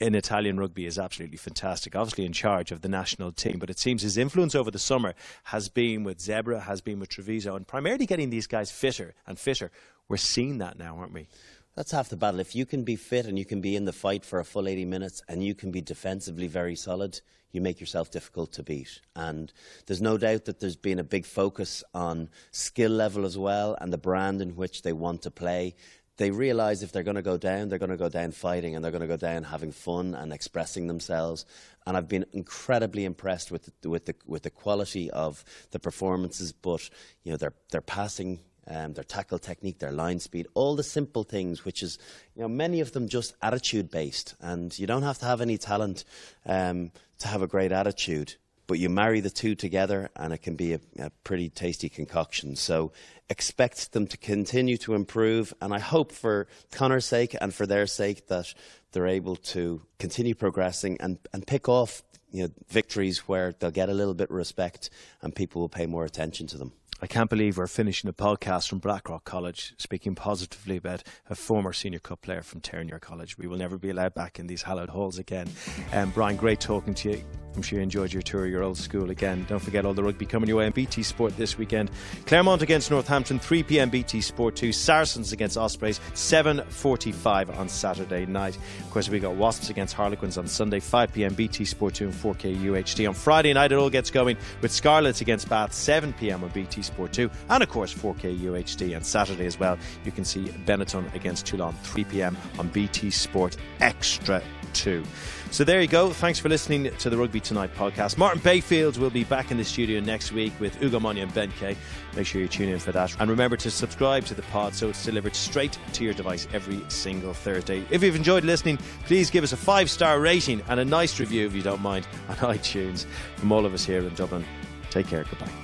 [0.00, 1.94] in Italian rugby is absolutely fantastic.
[1.94, 5.14] Obviously, in charge of the national team, but it seems his influence over the summer
[5.44, 9.38] has been with Zebre, has been with Treviso, and primarily getting these guys fitter and
[9.38, 9.70] fitter.
[10.08, 11.28] We're seeing that now, aren't we?
[11.76, 12.40] That's half the battle.
[12.40, 14.68] If you can be fit and you can be in the fight for a full
[14.68, 17.20] 80 minutes and you can be defensively very solid,
[17.50, 19.00] you make yourself difficult to beat.
[19.16, 19.52] And
[19.86, 23.92] there's no doubt that there's been a big focus on skill level as well and
[23.92, 25.74] the brand in which they want to play
[26.16, 28.84] they realize if they're going to go down, they're going to go down fighting and
[28.84, 31.44] they're going to go down having fun and expressing themselves.
[31.86, 36.52] And I've been incredibly impressed with the, with the, with the quality of the performances,
[36.52, 36.88] but
[37.24, 41.24] you know, their, their passing, um, their tackle technique, their line speed, all the simple
[41.24, 41.98] things, which is,
[42.36, 44.34] you know, many of them just attitude based.
[44.40, 46.04] And you don't have to have any talent
[46.46, 48.36] um, to have a great attitude
[48.66, 52.56] but you marry the two together and it can be a, a, pretty tasty concoction.
[52.56, 52.92] So
[53.28, 57.86] expect them to continue to improve, and I hope for Conor's sake and for their
[57.86, 58.52] sake that
[58.92, 63.88] they're able to continue progressing and, and pick off you know, victories where they'll get
[63.88, 64.90] a little bit of respect
[65.22, 66.72] and people will pay more attention to them.
[67.00, 71.72] I can't believe we're finishing a podcast from Blackrock College speaking positively about a former
[71.72, 73.36] senior cup player from Terenure College.
[73.36, 75.48] We will never be allowed back in these hallowed halls again.
[75.92, 77.24] Um, Brian, great talking to you.
[77.56, 79.46] I'm sure you enjoyed your tour of your old school again.
[79.48, 81.88] Don't forget all the rugby coming your way on BT Sport this weekend.
[82.26, 83.90] Clermont against Northampton, 3 p.m.
[83.90, 84.72] BT Sport 2.
[84.72, 88.56] Saracens against Ospreys, 7.45 on Saturday night.
[88.80, 91.34] Of course, we got Wasps against Harlequins on Sunday, 5 p.m.
[91.34, 93.06] BT Sport 2 and 4K UHD.
[93.06, 96.42] On Friday night, it all gets going with Scarlets against Bath, 7 p.m.
[96.42, 97.30] on BT Sport 2.
[97.50, 98.96] And of course, 4K UHD.
[98.96, 102.36] And Saturday as well, you can see Benetton against Toulon, 3 p.m.
[102.58, 104.42] on BT Sport Extra
[104.74, 105.04] 2.
[105.50, 106.10] So there you go.
[106.10, 108.18] Thanks for listening to the Rugby Tonight podcast.
[108.18, 111.52] Martin Bayfield will be back in the studio next week with Ugo Monye and Ben
[111.52, 111.76] Kay.
[112.16, 113.14] Make sure you tune in for that.
[113.20, 116.82] And remember to subscribe to the pod so it's delivered straight to your device every
[116.88, 117.84] single Thursday.
[117.90, 121.46] If you've enjoyed listening, please give us a five star rating and a nice review
[121.46, 123.06] if you don't mind on iTunes.
[123.36, 124.44] From all of us here in Dublin,
[124.90, 125.22] take care.
[125.22, 125.63] Goodbye.